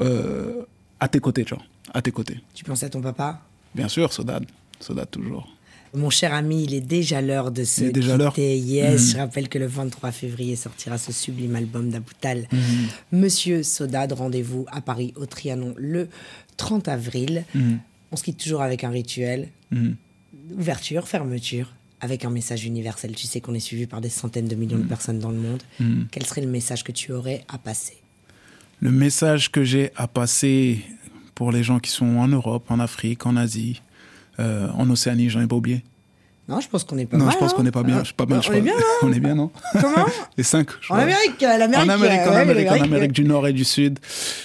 euh, 0.00 0.62
à 1.00 1.08
tes 1.08 1.20
côtés, 1.20 1.44
tu 1.44 1.54
vois, 1.54 1.64
à 1.92 2.02
tes 2.02 2.12
côtés. 2.12 2.40
Tu 2.54 2.64
pensais 2.64 2.86
à 2.86 2.90
ton 2.90 3.00
papa? 3.00 3.40
Bien 3.74 3.88
sûr, 3.88 4.12
Sodad, 4.12 4.44
Sodad 4.80 5.10
toujours. 5.10 5.48
Mon 5.94 6.10
cher 6.10 6.34
ami, 6.34 6.64
il 6.64 6.74
est 6.74 6.80
déjà 6.80 7.20
l'heure 7.20 7.50
de 7.50 7.64
se 7.64 7.84
déjà 7.84 8.16
quitter. 8.16 8.58
Yes, 8.58 9.00
mhm. 9.00 9.12
je 9.12 9.16
rappelle 9.18 9.48
que 9.48 9.58
le 9.58 9.66
23 9.66 10.12
février 10.12 10.56
sortira 10.56 10.98
ce 10.98 11.12
sublime 11.12 11.56
album 11.56 11.90
d'Aboutal. 11.90 12.46
Mhm. 12.52 12.60
Monsieur 13.12 13.62
Sodad, 13.62 14.12
rendez-vous 14.12 14.66
à 14.70 14.80
Paris 14.80 15.12
au 15.16 15.26
Trianon 15.26 15.74
le 15.76 16.08
30 16.56 16.88
avril. 16.88 17.44
Mhm. 17.54 17.78
On 18.12 18.16
se 18.16 18.22
quitte 18.22 18.38
toujours 18.38 18.62
avec 18.62 18.84
un 18.84 18.90
rituel. 18.90 19.48
Ouverture, 20.56 21.06
fermeture, 21.08 21.74
avec 22.00 22.24
un 22.24 22.30
message 22.30 22.64
universel. 22.64 23.14
Tu 23.14 23.26
sais 23.26 23.40
qu'on 23.40 23.54
est 23.54 23.60
suivi 23.60 23.86
par 23.86 24.00
des 24.00 24.08
centaines 24.08 24.48
de 24.48 24.54
millions 24.54 24.78
de 24.78 24.84
personnes 24.84 25.18
dans 25.18 25.30
le 25.30 25.38
monde. 25.38 25.62
Quel 26.10 26.24
serait 26.24 26.40
le 26.40 26.48
message 26.48 26.84
que 26.84 26.92
tu 26.92 27.12
aurais 27.12 27.44
à 27.48 27.58
passer 27.58 27.98
le 28.80 28.90
message 28.90 29.50
que 29.50 29.64
j'ai 29.64 29.90
à 29.96 30.06
passer 30.06 30.84
pour 31.34 31.52
les 31.52 31.62
gens 31.62 31.78
qui 31.78 31.90
sont 31.90 32.16
en 32.16 32.28
Europe, 32.28 32.70
en 32.70 32.80
Afrique, 32.80 33.26
en 33.26 33.36
Asie, 33.36 33.82
euh, 34.40 34.68
en 34.76 34.88
Océanie, 34.90 35.30
j'en 35.30 35.40
ai 35.40 35.46
pas 35.46 35.56
oublié. 35.56 35.84
Non, 36.48 36.60
je 36.60 36.68
pense 36.68 36.84
qu'on 36.84 36.96
est 36.96 37.04
pas 37.04 37.18
mal. 37.18 37.26
Non, 37.26 37.32
je 37.32 37.38
pense 37.38 37.52
qu'on 37.52 37.66
est 37.66 37.70
pas 37.70 37.82
bien. 37.82 38.02
pas 38.16 38.24
mal, 38.24 38.40
on, 38.48 38.52
est 38.54 38.60
bien, 38.62 38.72
on 39.02 39.12
est 39.12 39.20
bien, 39.20 39.34
non? 39.34 39.50
Comment? 39.72 40.06
Les 40.38 40.44
cinq. 40.44 40.68
en 40.88 40.94
Amérique, 40.94 41.40
l'Amérique. 41.42 41.90
En 41.90 41.92
Amérique, 41.92 42.20
en 42.26 42.32
Amérique, 42.32 42.70
en 42.70 42.84
Amérique 42.84 43.12
du 43.12 43.24
Nord 43.24 43.46
et 43.46 43.52
du 43.52 43.64
Sud, 43.64 43.98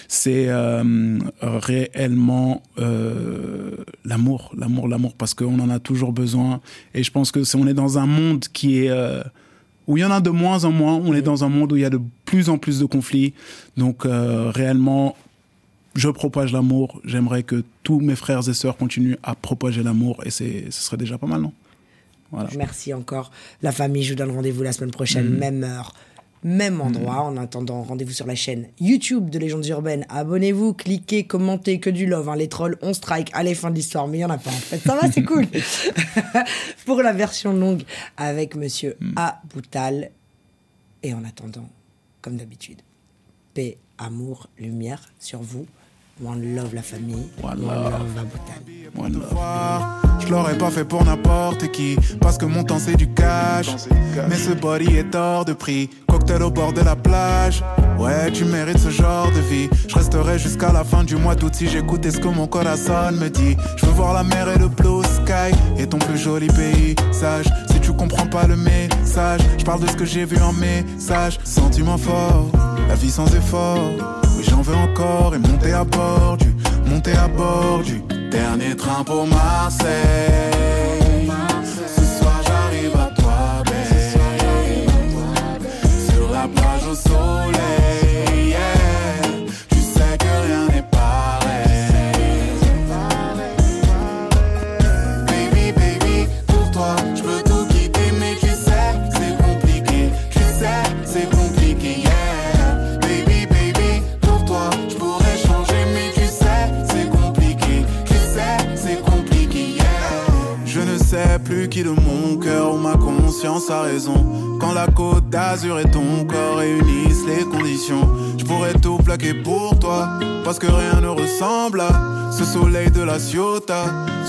c'est 0.09 0.49
euh, 0.49 1.17
réellement 1.41 2.61
euh, 2.77 3.71
l'amour, 4.03 4.51
l'amour, 4.57 4.89
l'amour, 4.89 5.13
parce 5.13 5.33
qu'on 5.33 5.59
en 5.59 5.69
a 5.69 5.79
toujours 5.79 6.11
besoin. 6.11 6.59
Et 6.93 7.03
je 7.03 7.11
pense 7.11 7.31
que 7.31 7.45
si 7.45 7.55
on 7.55 7.67
est 7.67 7.73
dans 7.73 7.97
un 7.97 8.05
monde 8.05 8.45
qui 8.51 8.85
est 8.85 8.91
où 9.87 9.97
il 9.97 10.01
y 10.01 10.05
en 10.05 10.11
a 10.11 10.21
de 10.21 10.29
moins 10.29 10.63
en 10.65 10.71
moins. 10.71 10.95
On 10.95 11.13
est 11.13 11.21
dans 11.21 11.43
un 11.43 11.49
monde 11.49 11.73
où 11.73 11.75
il 11.75 11.81
y 11.81 11.85
a 11.85 11.89
de 11.89 11.99
plus 12.25 12.49
en 12.49 12.57
plus 12.57 12.79
de 12.79 12.85
conflits. 12.85 13.33
Donc 13.77 14.05
euh, 14.05 14.51
réellement, 14.53 15.15
je 15.95 16.09
propage 16.09 16.51
l'amour. 16.51 17.01
J'aimerais 17.05 17.43
que 17.43 17.63
tous 17.83 17.99
mes 17.99 18.15
frères 18.15 18.47
et 18.47 18.53
sœurs 18.53 18.77
continuent 18.77 19.17
à 19.23 19.35
propager 19.35 19.83
l'amour 19.83 20.21
et 20.25 20.31
ce 20.31 20.69
serait 20.69 20.97
déjà 20.97 21.17
pas 21.17 21.27
mal, 21.27 21.41
non? 21.41 21.53
Voilà. 22.31 22.49
Merci 22.57 22.93
encore. 22.93 23.31
La 23.61 23.71
famille, 23.71 24.03
je 24.03 24.13
vous 24.13 24.15
donne 24.15 24.31
rendez-vous 24.31 24.63
la 24.63 24.73
semaine 24.73 24.89
prochaine, 24.89 25.29
mm. 25.29 25.37
même 25.37 25.63
heure 25.63 25.93
même 26.43 26.81
endroit. 26.81 27.21
En 27.21 27.37
attendant, 27.37 27.83
rendez-vous 27.83 28.11
sur 28.11 28.27
la 28.27 28.35
chaîne 28.35 28.67
YouTube 28.79 29.29
de 29.29 29.39
Légendes 29.39 29.65
Urbaines. 29.67 30.05
Abonnez-vous, 30.09 30.73
cliquez, 30.73 31.25
commentez, 31.25 31.79
que 31.79 31.89
du 31.89 32.05
love. 32.05 32.29
Hein. 32.29 32.35
Les 32.35 32.49
trolls, 32.49 32.77
on 32.81 32.93
strike. 32.93 33.29
Allez, 33.33 33.55
fin 33.55 33.69
de 33.69 33.75
l'histoire, 33.75 34.07
mais 34.07 34.17
il 34.17 34.21
n'y 34.21 34.25
en 34.25 34.29
a 34.29 34.37
pas 34.37 34.49
en 34.49 34.53
fait. 34.53 34.79
Ça 34.79 34.95
va, 34.95 35.11
c'est 35.11 35.23
cool. 35.23 35.47
Pour 36.85 37.01
la 37.01 37.13
version 37.13 37.53
longue 37.53 37.83
avec 38.17 38.55
Monsieur 38.55 38.95
mm. 38.99 39.13
Aboutal. 39.15 40.11
Et 41.01 41.13
en 41.13 41.23
attendant, 41.25 41.67
comme 42.21 42.37
d'habitude, 42.37 42.81
paix, 43.53 43.77
amour, 43.97 44.49
lumière 44.57 45.11
sur 45.19 45.41
vous. 45.41 45.65
One 46.21 46.55
love 46.55 46.75
la 46.75 46.83
famille. 46.83 47.27
One, 47.41 47.65
love. 47.65 47.91
love 48.15 48.27
One 48.95 49.13
love. 49.13 49.33
Je 50.19 50.27
l'aurais 50.27 50.57
pas 50.57 50.69
fait 50.69 50.85
pour 50.85 51.03
n'importe 51.03 51.71
qui. 51.71 51.97
Parce 52.21 52.37
que 52.37 52.45
mon 52.45 52.63
temps 52.63 52.77
c'est 52.77 52.95
du 52.95 53.11
cash. 53.11 53.67
Mais 54.29 54.35
ce 54.35 54.51
body 54.51 54.95
est 54.95 55.15
hors 55.15 55.43
de 55.43 55.53
prix. 55.53 55.89
Cocktail 56.07 56.43
au 56.43 56.51
bord 56.51 56.71
de 56.71 56.81
la 56.81 56.95
plage. 56.95 57.63
Ouais, 57.97 58.31
tu 58.31 58.45
mérites 58.45 58.77
ce 58.77 58.91
genre 58.91 59.31
de 59.31 59.39
vie. 59.39 59.69
Je 59.87 59.95
resterai 59.95 60.37
jusqu'à 60.37 60.71
la 60.71 60.83
fin 60.83 61.03
du 61.03 61.15
mois 61.15 61.33
d'août 61.33 61.55
si 61.55 61.67
j'écoutais 61.67 62.11
ce 62.11 62.19
que 62.19 62.27
mon 62.27 62.45
corazon 62.45 63.11
me 63.13 63.29
dit? 63.29 63.57
Je 63.77 63.87
veux 63.87 63.93
voir 63.93 64.13
la 64.13 64.23
mer 64.23 64.49
et 64.49 64.59
le 64.59 64.67
blue 64.67 65.03
sky. 65.03 65.57
Et 65.79 65.87
ton 65.87 65.97
plus 65.97 66.19
joli 66.19 66.47
pays. 66.47 66.95
Sage, 67.11 67.47
si 67.71 67.79
tu 67.79 67.91
comprends 67.91 68.27
pas 68.27 68.45
le 68.45 68.55
message. 68.55 69.41
Je 69.57 69.65
parle 69.65 69.81
de 69.81 69.87
ce 69.87 69.95
que 69.95 70.05
j'ai 70.05 70.25
vu 70.25 70.37
en 70.37 70.53
message. 70.53 71.39
Sentiment 71.43 71.97
fort, 71.97 72.51
la 72.87 72.93
vie 72.93 73.09
sans 73.09 73.33
effort 73.35 74.22
j'en 74.43 74.61
veux 74.61 74.75
encore 74.75 75.35
et 75.35 75.39
monter 75.39 75.73
à 75.73 75.83
bord 75.83 76.37
du, 76.37 76.53
monter 76.85 77.13
à 77.13 77.27
bord 77.27 77.81
du 77.83 78.01
dernier 78.29 78.75
train 78.75 79.03
pour 79.03 79.27
Marseille. 79.27 79.89
Ce 81.63 82.01
soir 82.19 82.41
j'arrive 82.45 82.95
à 82.95 83.09
toi, 83.19 83.63
babe. 83.65 84.83
Sur 86.09 86.31
la 86.31 86.47
plage 86.47 86.87
au 86.91 86.95
soleil. 86.95 88.02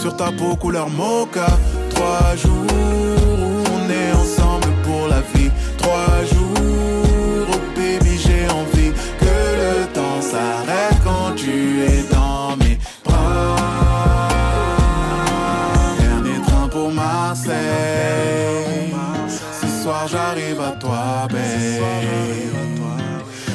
Sur 0.05 0.15
ta 0.19 0.31
peau 0.31 0.55
couleur 0.55 0.91
mocha. 0.91 1.47
Trois 1.95 2.37
jours 2.37 2.71
où 2.71 3.65
on 3.77 3.85
est 4.01 4.13
ensemble 4.13 4.71
pour 4.87 5.09
la 5.09 5.23
vie, 5.33 5.51
trois 5.79 6.17
jours, 6.31 7.47
oh 7.55 7.61
baby 7.75 8.15
j'ai 8.25 8.45
envie 8.61 8.93
que 9.23 9.37
le 9.63 9.87
temps 9.97 10.21
s'arrête 10.21 10.99
quand 11.09 11.35
tu 11.37 11.57
es 11.91 12.03
dans 12.13 12.55
mes 12.59 12.77
Ce 19.63 19.69
soir 19.83 20.07
j'arrive 20.13 20.61
à 20.61 20.73
toi, 20.83 21.29
babe. 21.31 21.85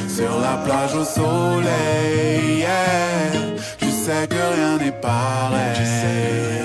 Sur 0.08 0.40
la 0.42 0.56
plage 0.66 0.96
au 0.96 1.06
soleil, 1.06 2.60
Tu 2.60 3.09
parler. 5.50 6.59